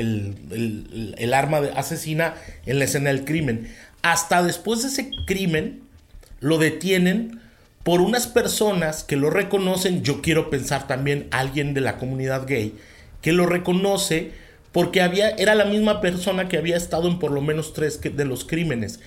arma 1.33 1.61
de 1.61 1.71
asesina 1.71 2.35
en 2.65 2.79
la 2.79 2.85
escena 2.85 3.09
del 3.09 3.25
crimen. 3.25 3.69
Hasta 4.01 4.43
después 4.43 4.81
de 4.81 4.89
ese 4.89 5.11
crimen 5.25 5.83
lo 6.39 6.57
detienen 6.57 7.41
por 7.83 8.01
unas 8.01 8.27
personas 8.27 9.03
que 9.03 9.15
lo 9.15 9.29
reconocen, 9.29 10.03
yo 10.03 10.21
quiero 10.21 10.49
pensar 10.49 10.87
también 10.87 11.27
alguien 11.31 11.73
de 11.73 11.81
la 11.81 11.97
comunidad 11.97 12.45
gay, 12.45 12.75
que 13.21 13.31
lo 13.31 13.45
reconoce 13.45 14.31
porque 14.71 15.01
había, 15.01 15.29
era 15.31 15.55
la 15.55 15.65
misma 15.65 16.01
persona 16.01 16.47
que 16.47 16.57
había 16.57 16.77
estado 16.77 17.07
en 17.07 17.19
por 17.19 17.31
lo 17.31 17.41
menos 17.41 17.73
tres 17.73 17.99
de 18.01 18.25
los 18.25 18.45
crímenes. 18.45 18.99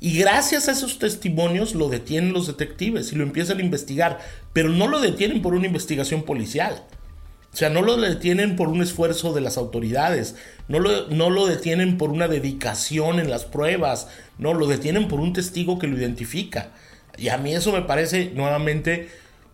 Y 0.00 0.18
gracias 0.18 0.68
a 0.68 0.72
esos 0.72 0.98
testimonios 0.98 1.74
lo 1.74 1.88
detienen 1.88 2.32
los 2.32 2.46
detectives 2.46 3.12
y 3.12 3.16
lo 3.16 3.22
empiezan 3.22 3.58
a 3.58 3.62
investigar, 3.62 4.18
pero 4.52 4.68
no 4.68 4.88
lo 4.88 5.00
detienen 5.00 5.40
por 5.40 5.54
una 5.54 5.66
investigación 5.66 6.24
policial. 6.24 6.82
O 7.54 7.56
sea, 7.56 7.70
no 7.70 7.82
lo 7.82 7.96
detienen 7.96 8.56
por 8.56 8.68
un 8.68 8.82
esfuerzo 8.82 9.32
de 9.32 9.40
las 9.40 9.56
autoridades, 9.56 10.34
no 10.66 10.80
lo, 10.80 11.06
no 11.08 11.30
lo 11.30 11.46
detienen 11.46 11.98
por 11.98 12.10
una 12.10 12.26
dedicación 12.26 13.20
en 13.20 13.30
las 13.30 13.44
pruebas, 13.44 14.08
no, 14.38 14.54
lo 14.54 14.66
detienen 14.66 15.06
por 15.06 15.20
un 15.20 15.32
testigo 15.32 15.78
que 15.78 15.86
lo 15.86 15.96
identifica. 15.96 16.72
Y 17.16 17.28
a 17.28 17.38
mí 17.38 17.54
eso 17.54 17.70
me 17.70 17.82
parece 17.82 18.32
nuevamente 18.34 19.08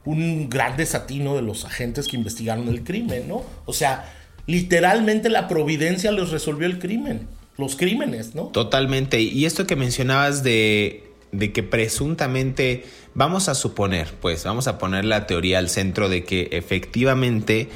un 0.07 0.49
gran 0.49 0.79
desatino 0.79 1.37
de 1.37 1.43
los 1.43 1.67
agentes 1.67 2.09
que 2.09 2.17
investigaron 2.17 2.69
el 2.69 2.85
crimen, 2.85 3.29
¿no? 3.29 3.45
O 3.67 3.75
sea, 3.75 4.11
literalmente 4.51 5.29
la 5.29 5.47
providencia 5.49 6.11
les 6.13 6.31
resolvió 6.31 6.67
el 6.67 6.79
crimen, 6.79 7.29
los 7.57 7.77
crímenes, 7.77 8.35
¿no? 8.35 8.47
Totalmente. 8.47 9.21
Y 9.21 9.45
esto 9.45 9.67
que 9.67 9.77
mencionabas 9.77 10.43
de, 10.43 11.05
de 11.33 11.53
que 11.53 11.63
presuntamente, 11.63 12.85
vamos 13.15 13.49
a 13.49 13.55
suponer, 13.55 14.09
pues, 14.21 14.45
vamos 14.45 14.67
a 14.67 14.79
poner 14.79 15.05
la 15.05 15.27
teoría 15.27 15.59
al 15.59 15.69
centro 15.69 16.09
de 16.09 16.25
que 16.25 16.49
efectivamente 16.53 17.69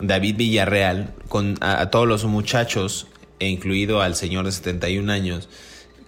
David 0.00 0.36
Villarreal, 0.36 1.14
con 1.28 1.56
a, 1.60 1.90
todos 1.90 2.08
los 2.08 2.24
muchachos, 2.24 3.06
e 3.38 3.48
incluido 3.48 4.02
al 4.02 4.16
señor 4.16 4.44
de 4.44 4.52
71 4.52 5.12
años, 5.12 5.48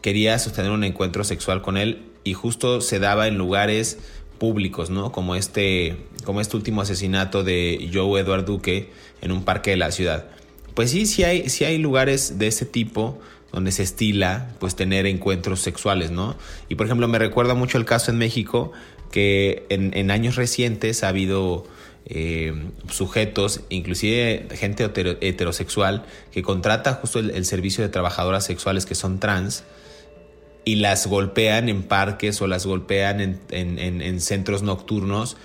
quería 0.02 0.38
sostener 0.38 0.72
un 0.72 0.82
encuentro 0.82 1.22
sexual 1.22 1.62
con 1.62 1.76
él 1.76 2.02
y 2.24 2.34
justo 2.34 2.80
se 2.80 2.98
daba 2.98 3.28
en 3.28 3.38
lugares 3.38 3.98
públicos, 4.40 4.90
¿no? 4.90 5.12
Como 5.12 5.36
este, 5.36 5.98
como 6.24 6.40
este 6.40 6.56
último 6.56 6.80
asesinato 6.80 7.44
de 7.44 7.88
Joe 7.92 8.20
Edward 8.20 8.44
Duque 8.44 8.90
en 9.20 9.30
un 9.30 9.44
parque 9.44 9.70
de 9.70 9.76
la 9.76 9.92
ciudad. 9.92 10.26
Pues 10.74 10.90
sí, 10.90 11.06
sí 11.06 11.22
hay, 11.22 11.48
sí 11.50 11.64
hay 11.64 11.78
lugares 11.78 12.38
de 12.38 12.48
ese 12.48 12.64
tipo 12.64 13.20
donde 13.52 13.70
se 13.70 13.82
estila 13.82 14.48
pues 14.58 14.74
tener 14.74 15.06
encuentros 15.06 15.60
sexuales, 15.60 16.10
¿no? 16.10 16.36
Y 16.68 16.74
por 16.74 16.86
ejemplo 16.86 17.06
me 17.06 17.18
recuerda 17.18 17.54
mucho 17.54 17.78
el 17.78 17.84
caso 17.84 18.10
en 18.10 18.18
México 18.18 18.72
que 19.10 19.66
en, 19.68 20.10
años 20.10 20.36
recientes 20.36 21.04
ha 21.04 21.08
habido 21.08 21.66
eh, 22.06 22.54
sujetos, 22.88 23.62
inclusive 23.68 24.48
gente 24.52 24.84
heterosexual, 25.20 26.04
que 26.32 26.42
contrata 26.42 26.94
justo 26.94 27.18
el, 27.18 27.44
servicio 27.44 27.84
de 27.84 27.90
trabajadoras 27.90 28.46
sexuales 28.46 28.86
que 28.86 28.94
son 28.94 29.18
trans 29.18 29.64
y 30.64 30.76
las 30.76 31.06
golpean 31.06 31.68
en 31.68 31.82
parques 31.82 32.40
o 32.42 32.46
las 32.46 32.66
golpean 32.66 33.40
en, 33.50 34.20
centros 34.20 34.62
nocturnos. 34.62 35.36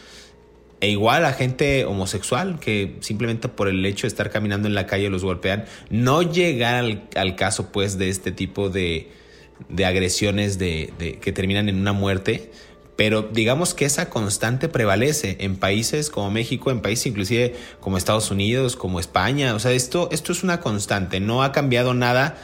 E 0.82 0.90
igual 0.90 1.26
a 1.26 1.34
gente 1.34 1.86
homosexual 1.86 2.60
que 2.60 2.98
simplemente 3.00 3.48
por 3.48 3.70
el 3.70 3.86
hecho 3.86 4.04
de 4.04 4.10
estar 4.10 4.30
caminando 4.30 4.68
en 4.68 4.76
la 4.76 4.86
calle 4.86 5.10
los 5.10 5.24
golpean. 5.24 5.66
No 5.90 6.22
llega 6.22 6.80
al, 6.80 7.36
caso 7.36 7.72
pues 7.72 7.98
de 7.98 8.10
este 8.10 8.32
tipo 8.32 8.70
de, 8.70 9.10
agresiones 9.84 10.60
de, 10.60 11.18
que 11.22 11.32
terminan 11.32 11.70
en 11.70 11.80
una 11.80 11.94
muerte, 11.94 12.52
pero 12.98 13.24
digamos 13.24 13.74
que 13.74 13.86
esa 13.86 14.10
constante 14.10 14.70
prevalece 14.70 15.38
en 15.40 15.56
países 15.56 16.10
como 16.10 16.30
México, 16.30 16.72
en 16.72 16.82
países 16.82 17.08
inclusive 17.08 17.56
como 17.80 17.98
Estados 17.98 18.32
Unidos, 18.32 18.76
como 18.76 19.00
España. 19.00 19.56
O 19.56 19.60
sea, 19.60 19.72
esto, 19.72 20.10
esto 20.12 20.34
es 20.34 20.44
una 20.44 20.60
constante, 20.60 21.20
no 21.20 21.44
ha 21.44 21.52
cambiado 21.52 21.94
nada. 21.94 22.38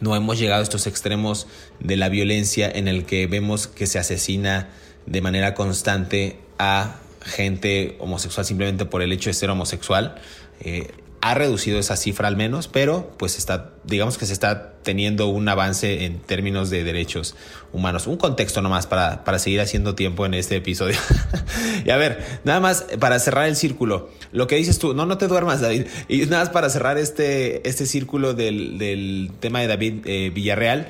No 0.00 0.14
hemos 0.16 0.38
llegado 0.38 0.60
a 0.60 0.62
estos 0.62 0.86
extremos 0.86 1.46
de 1.80 1.96
la 1.96 2.08
violencia 2.08 2.70
en 2.70 2.88
el 2.88 3.04
que 3.04 3.26
vemos 3.26 3.66
que 3.66 3.86
se 3.86 3.98
asesina 3.98 4.68
de 5.06 5.20
manera 5.20 5.54
constante 5.54 6.38
a 6.58 6.96
gente 7.22 7.96
homosexual 7.98 8.46
simplemente 8.46 8.84
por 8.84 9.02
el 9.02 9.12
hecho 9.12 9.30
de 9.30 9.34
ser 9.34 9.50
homosexual. 9.50 10.16
Eh, 10.60 10.88
ha 11.30 11.34
reducido 11.34 11.80
esa 11.80 11.96
cifra 11.96 12.28
al 12.28 12.36
menos, 12.36 12.68
pero 12.68 13.12
pues 13.16 13.36
está, 13.36 13.72
digamos 13.82 14.16
que 14.16 14.26
se 14.26 14.32
está 14.32 14.74
teniendo 14.84 15.26
un 15.26 15.48
avance 15.48 16.04
en 16.04 16.20
términos 16.20 16.70
de 16.70 16.84
derechos 16.84 17.34
humanos. 17.72 18.06
Un 18.06 18.16
contexto 18.16 18.62
nomás 18.62 18.86
para, 18.86 19.24
para 19.24 19.40
seguir 19.40 19.60
haciendo 19.60 19.96
tiempo 19.96 20.24
en 20.24 20.34
este 20.34 20.54
episodio. 20.54 20.96
y 21.84 21.90
a 21.90 21.96
ver, 21.96 22.24
nada 22.44 22.60
más 22.60 22.86
para 23.00 23.18
cerrar 23.18 23.48
el 23.48 23.56
círculo. 23.56 24.08
Lo 24.30 24.46
que 24.46 24.54
dices 24.54 24.78
tú, 24.78 24.94
no, 24.94 25.04
no 25.04 25.18
te 25.18 25.26
duermas, 25.26 25.60
David. 25.60 25.86
Y 26.06 26.26
nada 26.26 26.44
más 26.44 26.50
para 26.50 26.70
cerrar 26.70 26.96
este, 26.96 27.68
este 27.68 27.86
círculo 27.86 28.32
del, 28.34 29.32
tema 29.40 29.60
de 29.60 29.66
David 29.66 29.94
eh, 30.04 30.30
Villarreal 30.32 30.88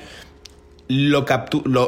lo, 0.89 1.25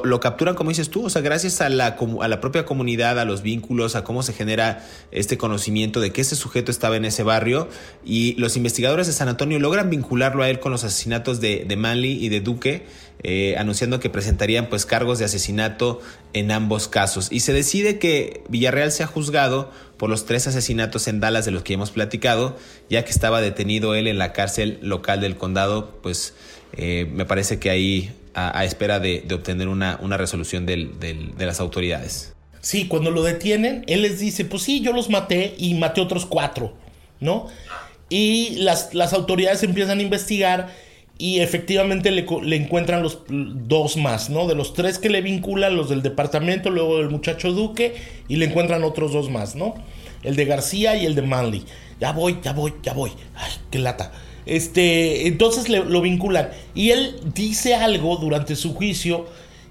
lo, 0.04 0.20
capturan, 0.20 0.56
como 0.56 0.70
dices 0.70 0.90
tú, 0.90 1.06
o 1.06 1.10
sea, 1.10 1.22
gracias 1.22 1.62
a 1.62 1.70
la, 1.70 1.98
a 2.22 2.28
la 2.28 2.42
propia 2.42 2.66
comunidad, 2.66 3.18
a 3.18 3.26
los 3.26 3.42
vínculos, 3.42 3.96
a 3.96 4.04
cómo 4.04 4.24
se 4.24 4.34
genera 4.34 4.86
este 5.12 5.38
conocimiento 5.38 6.02
de 6.02 6.12
que 6.12 6.22
ese 6.22 6.36
sujeto 6.36 6.70
estaba 6.70 6.98
en 6.98 7.06
ese 7.06 7.24
barrio 7.24 7.70
y 8.04 8.34
los 8.36 8.58
investigadores 8.58 9.08
de 9.08 9.14
San 9.14 9.30
Antonio 9.30 9.58
logran 9.60 9.90
vincularlo 9.90 10.44
a 10.44 10.50
él 10.50 10.60
con 10.60 10.74
los 10.74 10.84
asesinatos 10.84 11.40
de, 11.40 11.64
de 11.66 11.76
Manley 11.78 12.24
y 12.24 12.28
de 12.28 12.42
Duque, 12.42 12.86
eh, 13.24 13.56
anunciando 13.58 14.00
que 14.02 14.10
presentarían 14.10 14.68
pues 14.68 14.86
cargos 14.86 15.20
de 15.20 15.26
asesinato 15.26 16.02
en 16.34 16.52
ambos 16.52 16.90
casos. 16.90 17.30
Y 17.32 17.40
se 17.40 17.54
decide 17.54 18.00
que 18.00 18.44
Villarreal 18.50 18.92
sea 18.92 19.08
juzgado 19.08 19.72
por 19.98 20.10
los 20.10 20.26
tres 20.26 20.48
asesinatos 20.48 21.08
en 21.08 21.22
Dallas 21.22 21.46
de 21.46 21.52
los 21.52 21.64
que 21.64 21.74
hemos 21.74 21.92
platicado, 21.92 22.58
ya 22.90 23.06
que 23.06 23.12
estaba 23.12 23.40
detenido 23.40 23.96
él 23.96 24.08
en 24.08 24.18
la 24.18 24.34
cárcel 24.34 24.80
local 24.82 25.22
del 25.22 25.38
condado, 25.38 26.00
pues 26.02 26.34
eh, 26.74 27.10
me 27.14 27.26
parece 27.26 27.60
que 27.60 27.70
ahí 27.70 28.14
a, 28.34 28.64
espera 28.66 29.00
de, 29.00 29.26
obtener 29.32 29.68
una, 29.68 29.98
resolución 30.18 30.66
de 30.66 31.34
las 31.38 31.60
autoridades. 31.60 32.34
Sí, 32.62 32.88
cuando 32.88 33.12
lo 33.12 33.24
detienen, 33.24 33.84
él 33.88 34.02
les 34.02 34.20
dice, 34.20 34.46
pues 34.46 34.64
sí, 34.64 34.82
yo 34.82 34.92
los 34.92 35.10
maté 35.10 35.56
y 35.58 35.74
maté 35.76 36.02
otros 36.02 36.26
cuatro, 36.26 36.74
¿no? 37.20 37.48
Y 38.10 38.58
las, 38.58 39.14
autoridades 39.14 39.64
empiezan 39.64 40.00
a 40.00 40.02
investigar 40.02 40.70
y 41.18 41.40
efectivamente 41.40 42.12
le, 42.12 42.56
encuentran 42.56 43.02
los 43.02 43.20
dos 43.30 43.98
más, 43.98 44.30
¿no? 44.30 44.48
De 44.48 44.56
los 44.56 44.74
tres 44.74 45.00
que 45.00 45.10
le 45.10 45.22
vinculan, 45.22 45.76
los 45.76 45.90
del 45.90 46.02
departamento, 46.02 46.70
luego 46.70 46.98
del 46.98 47.10
muchacho 47.10 47.54
Duque, 47.54 47.96
y 48.28 48.36
le 48.36 48.46
encuentran 48.46 48.84
otros 48.84 49.14
dos 49.14 49.30
más, 49.30 49.56
¿no? 49.56 49.76
El 50.24 50.36
de 50.36 50.46
García 50.46 50.98
y 50.98 51.06
el 51.06 51.16
de 51.16 51.22
Manley. 51.22 51.64
Ya 52.02 52.12
voy, 52.12 52.40
ya 52.42 52.52
voy, 52.52 52.74
ya 52.84 52.94
voy. 52.94 53.12
Ay, 53.36 53.52
qué 53.72 53.80
lata. 53.80 54.12
Este, 54.46 55.28
entonces 55.28 55.70
lo 55.70 56.02
vinculan. 56.02 56.50
Y 56.76 56.92
él 56.92 57.16
dice 57.34 57.76
algo 57.76 58.18
durante 58.18 58.56
su 58.56 58.74
juicio 58.74 59.28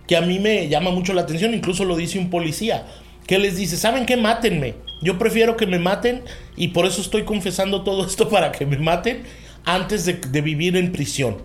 que 0.09 0.17
a 0.17 0.23
mí 0.23 0.41
me 0.41 0.69
llama 0.69 0.91
mucho 0.91 1.13
la 1.13 1.21
atención, 1.21 1.55
incluso 1.55 1.85
lo 1.85 1.95
dice 1.95 2.19
un 2.19 2.31
policía, 2.31 2.87
que 3.27 3.39
les 3.39 3.57
dice, 3.57 3.77
¿saben 3.77 4.07
qué? 4.07 4.17
Mátenme. 4.17 4.75
Yo 5.03 5.19
prefiero 5.19 5.57
que 5.57 5.67
me 5.67 5.79
maten 5.79 6.23
y 6.57 6.69
por 6.69 6.87
eso 6.87 7.03
estoy 7.03 7.25
confesando 7.25 7.83
todo 7.83 8.05
esto 8.05 8.29
para 8.31 8.51
que 8.51 8.67
me 8.67 8.79
maten 8.79 9.23
antes 9.65 10.07
de, 10.07 10.41
vivir 10.41 10.77
en 10.77 10.93
prisión. 10.93 11.37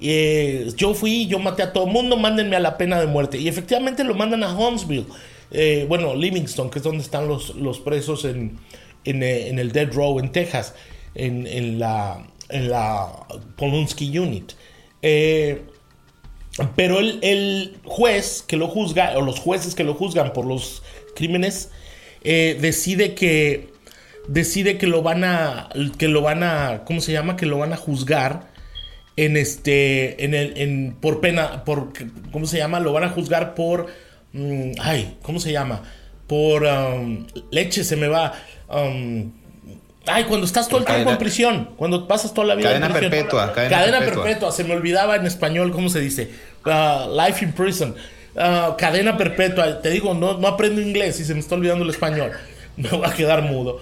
Eh, 0.00 0.72
yo 0.76 0.92
fui, 0.92 1.28
yo 1.28 1.38
maté 1.38 1.62
a 1.62 1.72
todo 1.72 1.86
mundo, 1.86 2.16
mándenme 2.16 2.56
a 2.56 2.60
la 2.60 2.76
pena 2.76 3.00
de 3.00 3.06
muerte. 3.06 3.38
Y 3.38 3.46
efectivamente 3.46 4.02
lo 4.02 4.16
mandan 4.16 4.42
a 4.42 4.52
Huntsville, 4.52 5.06
eh, 5.52 5.86
bueno, 5.88 6.16
Livingston, 6.16 6.68
que 6.68 6.80
es 6.80 6.82
donde 6.82 7.04
están 7.04 7.28
los, 7.28 7.54
los 7.54 7.78
presos 7.78 8.24
en, 8.24 8.58
en, 9.04 9.22
eh, 9.22 9.50
el 9.50 9.70
Dead 9.70 9.92
Row 9.92 10.18
en 10.18 10.32
Texas, 10.32 10.74
en 11.14 11.46
en 11.46 11.78
la 11.78 12.26
Polunsky 13.56 14.18
Unit. 14.18 14.52
Eh, 15.02 15.62
pero 16.76 17.00
el, 17.00 17.76
juez 17.84 18.44
que 18.46 18.56
lo 18.56 18.68
juzga, 18.68 19.16
o 19.16 19.22
los 19.22 19.40
jueces 19.40 19.74
que 19.74 19.84
lo 19.84 19.94
juzgan 19.94 20.32
por 20.32 20.46
los 20.46 20.82
crímenes, 21.16 21.70
eh, 22.22 22.56
decide 22.60 23.14
que 23.14 23.72
decide 24.28 24.78
que 24.78 24.86
lo 24.86 25.02
van 25.02 25.22
a 25.22 25.68
que 25.98 26.08
lo 26.08 26.22
van 26.22 26.42
a 26.42 26.84
¿cómo 26.86 27.02
se 27.02 27.12
llama? 27.12 27.36
que 27.36 27.44
lo 27.44 27.58
van 27.58 27.74
a 27.74 27.76
juzgar 27.76 28.54
en 29.16 29.36
este, 29.36 30.24
en 30.24 30.34
el, 30.34 30.58
en, 30.58 30.96
por 31.00 31.20
pena, 31.20 31.64
por, 31.64 31.92
¿cómo 32.32 32.46
se 32.46 32.58
llama? 32.58 32.80
Lo 32.80 32.92
van 32.92 33.04
a 33.04 33.10
juzgar 33.10 33.54
por, 33.54 33.86
mm, 34.32 34.72
ay, 34.80 35.16
¿cómo 35.22 35.38
se 35.40 35.52
llama? 35.52 35.82
Por 36.26 36.64
um, 36.64 37.26
leche 37.50 37.84
se 37.84 37.96
me 37.96 38.08
va. 38.08 38.32
Um, 38.68 39.32
ay, 40.06 40.24
cuando 40.24 40.46
estás 40.46 40.68
todo 40.68 40.80
el 40.80 40.86
tiempo 40.86 41.10
en 41.10 41.18
prisión, 41.18 41.70
cuando 41.76 42.06
pasas 42.06 42.32
toda 42.34 42.46
la 42.46 42.54
vida 42.54 42.68
cadena 42.68 42.86
en 42.86 42.92
prisión. 42.92 43.10
Perpetua, 43.10 43.52
cadena, 43.52 43.98
perpetua. 44.00 44.52
se 44.52 44.64
me 44.64 44.74
olvidaba 44.74 45.16
en 45.16 45.26
español 45.26 45.72
cómo 45.72 45.88
se 45.88 46.00
dice. 46.00 46.30
Uh, 46.64 47.14
life 47.20 47.44
in 47.44 47.52
prison. 47.52 47.94
Uh, 48.34 48.76
cadena 48.76 49.16
perpetua. 49.16 49.80
Te 49.80 49.90
digo, 49.90 50.14
no, 50.14 50.38
no 50.38 50.48
aprendo 50.48 50.80
inglés 50.80 51.20
y 51.20 51.24
se 51.24 51.34
me 51.34 51.40
está 51.40 51.54
olvidando 51.54 51.84
el 51.84 51.90
español. 51.90 52.32
Me 52.76 52.88
voy 52.88 53.06
a 53.06 53.12
quedar 53.12 53.42
mudo. 53.42 53.80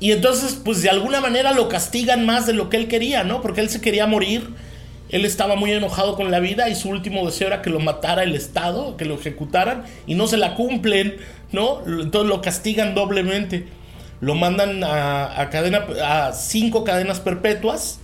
Y 0.00 0.12
entonces, 0.12 0.60
pues 0.62 0.82
de 0.82 0.90
alguna 0.90 1.20
manera 1.20 1.52
lo 1.52 1.68
castigan 1.68 2.26
más 2.26 2.46
de 2.46 2.52
lo 2.52 2.68
que 2.68 2.76
él 2.76 2.88
quería, 2.88 3.24
¿no? 3.24 3.40
Porque 3.40 3.62
él 3.62 3.70
se 3.70 3.80
quería 3.80 4.06
morir 4.06 4.50
él 5.14 5.24
estaba 5.24 5.54
muy 5.54 5.70
enojado 5.70 6.16
con 6.16 6.30
la 6.30 6.40
vida 6.40 6.68
y 6.68 6.74
su 6.74 6.88
último 6.88 7.24
deseo 7.24 7.46
era 7.46 7.62
que 7.62 7.70
lo 7.70 7.78
matara 7.78 8.24
el 8.24 8.34
Estado, 8.34 8.96
que 8.96 9.04
lo 9.04 9.14
ejecutaran 9.14 9.84
y 10.08 10.16
no 10.16 10.26
se 10.26 10.36
la 10.36 10.54
cumplen, 10.56 11.18
¿no? 11.52 11.82
Entonces 11.86 12.28
lo 12.28 12.42
castigan 12.42 12.96
doblemente. 12.96 13.64
Lo 14.24 14.34
mandan 14.34 14.82
a, 14.82 15.48
cadena, 15.50 15.86
a 16.02 16.32
cinco 16.32 16.82
cadenas 16.82 17.20
perpetuas 17.20 18.00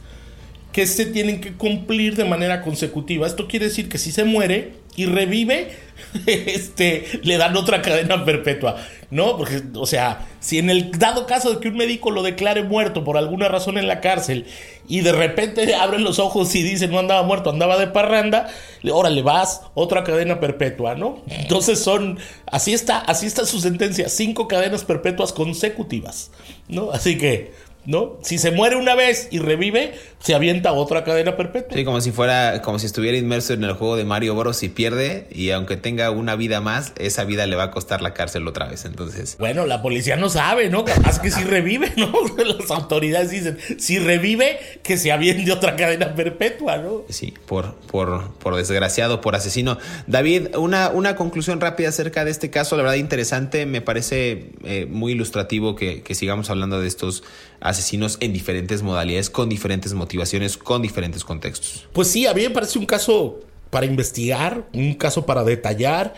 que 0.71 0.87
se 0.87 1.07
tienen 1.07 1.41
que 1.41 1.55
cumplir 1.55 2.14
de 2.14 2.27
manera 2.27 2.61
consecutiva. 2.61 3.27
Esto 3.27 3.49
quiere 3.49 3.66
decir 3.66 3.89
que 3.89 3.97
si 3.97 4.12
se 4.12 4.25
muere 4.25 4.75
y 4.97 5.07
revive, 5.07 5.76
este, 6.26 7.20
le 7.22 7.36
dan 7.36 7.57
otra 7.57 7.82
cadena 7.82 8.24
perpetua. 8.24 8.76
¿no? 9.11 9.36
Porque, 9.36 9.62
o 9.74 9.86
sea, 9.86 10.26
si 10.38 10.59
en 10.59 10.70
el 10.70 10.93
dado 10.93 11.26
caso 11.26 11.53
de 11.53 11.61
que 11.61 11.68
un 11.68 11.76
médico 11.76 12.11
lo 12.11 12.22
declare 12.22 12.62
muerto 12.62 13.05
por 13.05 13.16
alguna 13.16 13.49
razón 13.49 13.76
en 13.76 13.88
la 13.88 14.01
cárcel 14.01 14.47
y 14.88 15.01
de 15.01 15.12
repente 15.12 15.74
abren 15.80 16.05
los 16.05 16.18
ojos 16.18 16.55
y 16.55 16.62
dicen 16.62 16.91
no 16.91 16.99
andaba 16.99 17.22
muerto, 17.24 17.51
andaba 17.51 17.76
de 17.76 17.88
parranda, 17.88 18.49
órale, 18.91 19.22
vas, 19.22 19.62
otra 19.74 20.05
cadena 20.05 20.41
perpetua, 20.41 20.95
¿no? 20.95 21.22
Entonces 21.28 21.80
son, 21.80 22.18
así 22.47 22.72
está, 22.72 22.99
así 22.99 23.26
está 23.26 23.45
su 23.47 23.61
sentencia, 23.61 24.09
cinco 24.09 24.47
cadenas 24.49 24.84
perpetuas 24.84 25.32
consecutivas, 25.32 26.30
¿no? 26.68 26.93
Así 26.93 27.18
que, 27.18 27.53
¿no? 27.87 28.18
Si 28.22 28.39
se 28.39 28.51
muere 28.51 28.76
una 28.76 28.95
vez 28.95 29.28
y 29.31 29.39
revive, 29.39 29.95
se 30.20 30.35
avienta 30.35 30.72
otra 30.72 31.03
cadena 31.03 31.37
perpetua. 31.37 31.76
Sí, 31.76 31.85
como 31.85 32.01
si 32.01 32.12
fuera, 32.12 32.61
como 32.62 32.78
si 32.78 32.87
estuviera 32.87 33.16
inmerso 33.16 33.55
en 33.55 33.64
el 33.64 33.72
juego 33.72 33.97
de 33.97 34.05
Mario 34.05 34.35
Bros 34.35 34.62
y 34.62 34.68
pierde 34.68 35.26
y 35.31 35.51
aunque 35.51 35.76
tenga 35.76 36.11
una 36.11 36.37
vida 36.37 36.61
más, 36.61 36.93
esa 36.99 37.24
vida 37.24 37.47
le 37.47 37.57
va 37.57 37.64
a 37.64 37.70
costar 37.70 38.03
la 38.03 38.12
cárcel 38.12 38.47
otra 38.47 38.66
vez. 38.66 38.85
Entonces, 38.85 39.37
bueno, 39.39 39.66
la 39.66 39.81
policía 39.81 40.16
no 40.16 40.28
sabe, 40.28 40.68
¿no? 40.68 40.85
Capaz 40.85 41.20
que 41.20 41.31
si 41.31 41.43
revive, 41.43 41.93
¿no? 41.97 42.12
Las 42.45 42.70
autoridades 42.70 43.31
dicen, 43.31 43.59
si 43.78 43.99
revive, 43.99 44.59
que 44.83 44.99
se 44.99 45.11
aviente 45.11 45.51
otra 45.51 45.76
cadena 45.76 46.14
perpetua, 46.14 46.76
¿no? 46.76 47.05
Sí, 47.09 47.33
por, 47.47 47.74
por, 47.76 48.33
por 48.35 48.57
desgraciado, 48.57 49.20
por 49.22 49.35
asesino. 49.35 49.78
David, 50.07 50.57
una, 50.57 50.91
una 50.91 51.16
conclusión 51.16 51.61
rápida 51.61 51.89
acerca 51.89 52.24
de 52.24 52.31
este 52.31 52.51
caso, 52.51 52.76
la 52.76 52.83
verdad 52.83 52.97
interesante, 52.97 53.64
me 53.64 53.81
parece 53.81 54.51
eh, 54.64 54.87
muy 54.89 55.12
ilustrativo 55.12 55.76
que, 55.76 56.03
que 56.03 56.14
sigamos 56.14 56.51
hablando 56.51 56.81
de 56.81 56.89
estos 56.89 57.22
asesinos 57.71 58.18
en 58.21 58.33
diferentes 58.33 58.83
modalidades, 58.83 59.31
con 59.31 59.49
diferentes 59.49 59.95
motivaciones, 59.95 60.57
con 60.57 60.83
diferentes 60.83 61.25
contextos. 61.25 61.89
Pues 61.93 62.09
sí, 62.09 62.27
a 62.27 62.35
mí 62.35 62.43
me 62.43 62.51
parece 62.51 62.79
un 62.79 62.87
caso 62.87 63.41
para 63.71 63.87
investigar, 63.87 64.68
un 64.75 64.95
caso 64.95 65.27
para 65.27 65.45
detallar. 65.45 66.14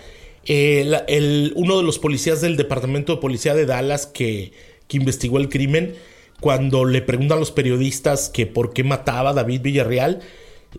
el, 0.46 1.52
uno 1.54 1.76
de 1.76 1.82
los 1.84 1.98
policías 1.98 2.40
del 2.40 2.56
Departamento 2.56 3.14
de 3.14 3.20
Policía 3.20 3.54
de 3.54 3.66
Dallas 3.66 4.06
que, 4.06 4.52
que 4.88 4.96
investigó 4.96 5.38
el 5.38 5.48
crimen, 5.48 5.94
cuando 6.40 6.84
le 6.84 7.02
preguntan 7.02 7.36
a 7.36 7.40
los 7.40 7.52
periodistas 7.52 8.28
que 8.28 8.46
por 8.46 8.72
qué 8.72 8.82
mataba 8.82 9.30
a 9.30 9.32
David 9.32 9.60
Villarreal, 9.62 10.20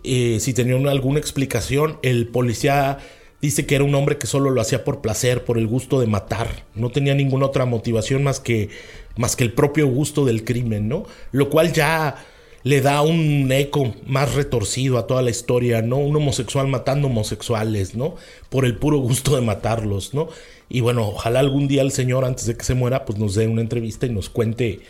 eh, 0.02 0.38
si 0.40 0.52
tenían 0.52 0.86
alguna 0.88 1.18
explicación, 1.20 1.98
el 2.02 2.28
policía 2.28 2.98
dice 3.44 3.66
que 3.66 3.74
era 3.74 3.84
un 3.84 3.94
hombre 3.94 4.16
que 4.16 4.26
solo 4.26 4.50
lo 4.50 4.60
hacía 4.60 4.84
por 4.84 5.00
placer, 5.00 5.44
por 5.44 5.58
el 5.58 5.66
gusto 5.66 6.00
de 6.00 6.06
matar. 6.06 6.64
No 6.74 6.90
tenía 6.90 7.14
ninguna 7.14 7.46
otra 7.46 7.66
motivación 7.66 8.24
más 8.24 8.40
que, 8.40 8.70
más 9.16 9.36
que 9.36 9.44
el 9.44 9.52
propio 9.52 9.86
gusto 9.86 10.24
del 10.24 10.44
crimen, 10.44 10.88
¿no? 10.88 11.04
Lo 11.30 11.50
cual 11.50 11.72
ya 11.72 12.24
le 12.62 12.80
da 12.80 13.02
un 13.02 13.52
eco 13.52 13.94
más 14.06 14.34
retorcido 14.34 14.96
a 14.96 15.06
toda 15.06 15.20
la 15.20 15.28
historia, 15.28 15.82
¿no? 15.82 15.98
Un 15.98 16.16
homosexual 16.16 16.66
matando 16.68 17.08
homosexuales, 17.08 17.94
¿no? 17.94 18.16
Por 18.48 18.64
el 18.64 18.76
puro 18.78 18.98
gusto 18.98 19.36
de 19.36 19.42
matarlos, 19.42 20.14
¿no? 20.14 20.28
Y 20.70 20.80
bueno, 20.80 21.06
ojalá 21.08 21.40
algún 21.40 21.68
día 21.68 21.82
el 21.82 21.92
señor, 21.92 22.24
antes 22.24 22.46
de 22.46 22.56
que 22.56 22.64
se 22.64 22.74
muera, 22.74 23.04
pues 23.04 23.18
nos 23.18 23.34
dé 23.34 23.46
una 23.46 23.60
entrevista 23.60 24.06
y 24.06 24.10
nos 24.10 24.30
cuente 24.30 24.80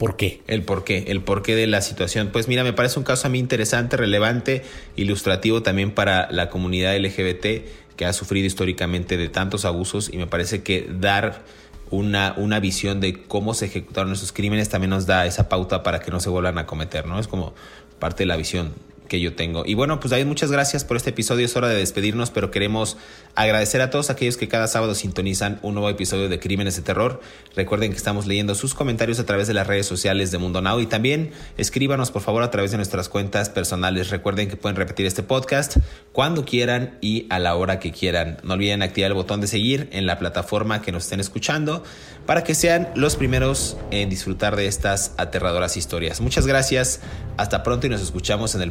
por 0.00 0.16
qué. 0.16 0.40
El 0.46 0.62
por 0.62 0.82
qué, 0.82 1.04
el 1.08 1.20
porqué 1.20 1.54
de 1.54 1.66
la 1.66 1.82
situación. 1.82 2.30
Pues 2.32 2.48
mira, 2.48 2.64
me 2.64 2.72
parece 2.72 2.98
un 2.98 3.04
caso 3.04 3.26
a 3.26 3.30
mí 3.30 3.38
interesante, 3.38 3.98
relevante, 3.98 4.62
ilustrativo 4.96 5.62
también 5.62 5.90
para 5.90 6.32
la 6.32 6.48
comunidad 6.48 6.96
LGBT 6.96 7.66
que 8.00 8.06
ha 8.06 8.14
sufrido 8.14 8.46
históricamente 8.46 9.18
de 9.18 9.28
tantos 9.28 9.66
abusos 9.66 10.08
y 10.10 10.16
me 10.16 10.26
parece 10.26 10.62
que 10.62 10.88
dar 10.90 11.42
una, 11.90 12.32
una 12.38 12.58
visión 12.58 12.98
de 12.98 13.24
cómo 13.24 13.52
se 13.52 13.66
ejecutaron 13.66 14.10
esos 14.10 14.32
crímenes 14.32 14.70
también 14.70 14.88
nos 14.88 15.04
da 15.04 15.26
esa 15.26 15.50
pauta 15.50 15.82
para 15.82 16.00
que 16.00 16.10
no 16.10 16.18
se 16.18 16.30
vuelvan 16.30 16.56
a 16.56 16.64
cometer, 16.64 17.04
¿no? 17.04 17.18
Es 17.20 17.28
como 17.28 17.52
parte 17.98 18.22
de 18.22 18.28
la 18.28 18.38
visión 18.38 18.72
que 19.10 19.20
yo 19.20 19.34
tengo. 19.34 19.64
Y 19.66 19.74
bueno, 19.74 19.98
pues 19.98 20.12
David, 20.12 20.26
muchas 20.26 20.52
gracias 20.52 20.84
por 20.84 20.96
este 20.96 21.10
episodio. 21.10 21.44
Es 21.44 21.56
hora 21.56 21.68
de 21.68 21.74
despedirnos, 21.74 22.30
pero 22.30 22.52
queremos 22.52 22.96
agradecer 23.34 23.82
a 23.82 23.90
todos 23.90 24.08
aquellos 24.08 24.36
que 24.36 24.46
cada 24.46 24.68
sábado 24.68 24.94
sintonizan 24.94 25.58
un 25.62 25.74
nuevo 25.74 25.90
episodio 25.90 26.28
de 26.28 26.38
Crímenes 26.38 26.76
de 26.76 26.82
Terror. 26.82 27.20
Recuerden 27.56 27.90
que 27.90 27.96
estamos 27.96 28.26
leyendo 28.26 28.54
sus 28.54 28.72
comentarios 28.72 29.18
a 29.18 29.26
través 29.26 29.48
de 29.48 29.54
las 29.54 29.66
redes 29.66 29.86
sociales 29.86 30.30
de 30.30 30.38
Mundo 30.38 30.62
Now 30.62 30.78
y 30.80 30.86
también 30.86 31.32
escríbanos 31.58 32.12
por 32.12 32.22
favor 32.22 32.44
a 32.44 32.52
través 32.52 32.70
de 32.70 32.76
nuestras 32.76 33.08
cuentas 33.08 33.50
personales. 33.50 34.10
Recuerden 34.10 34.48
que 34.48 34.56
pueden 34.56 34.76
repetir 34.76 35.06
este 35.06 35.24
podcast 35.24 35.78
cuando 36.12 36.44
quieran 36.44 36.96
y 37.00 37.26
a 37.30 37.40
la 37.40 37.56
hora 37.56 37.80
que 37.80 37.90
quieran. 37.90 38.38
No 38.44 38.54
olviden 38.54 38.80
activar 38.82 39.10
el 39.10 39.14
botón 39.14 39.40
de 39.40 39.48
seguir 39.48 39.88
en 39.90 40.06
la 40.06 40.20
plataforma 40.20 40.82
que 40.82 40.92
nos 40.92 41.04
estén 41.04 41.18
escuchando 41.18 41.82
para 42.26 42.44
que 42.44 42.54
sean 42.54 42.88
los 42.94 43.16
primeros 43.16 43.76
en 43.90 44.08
disfrutar 44.08 44.54
de 44.54 44.68
estas 44.68 45.14
aterradoras 45.16 45.76
historias. 45.76 46.20
Muchas 46.20 46.46
gracias, 46.46 47.00
hasta 47.36 47.64
pronto 47.64 47.88
y 47.88 47.90
nos 47.90 48.00
escuchamos 48.00 48.54
en 48.54 48.62
el 48.62 48.70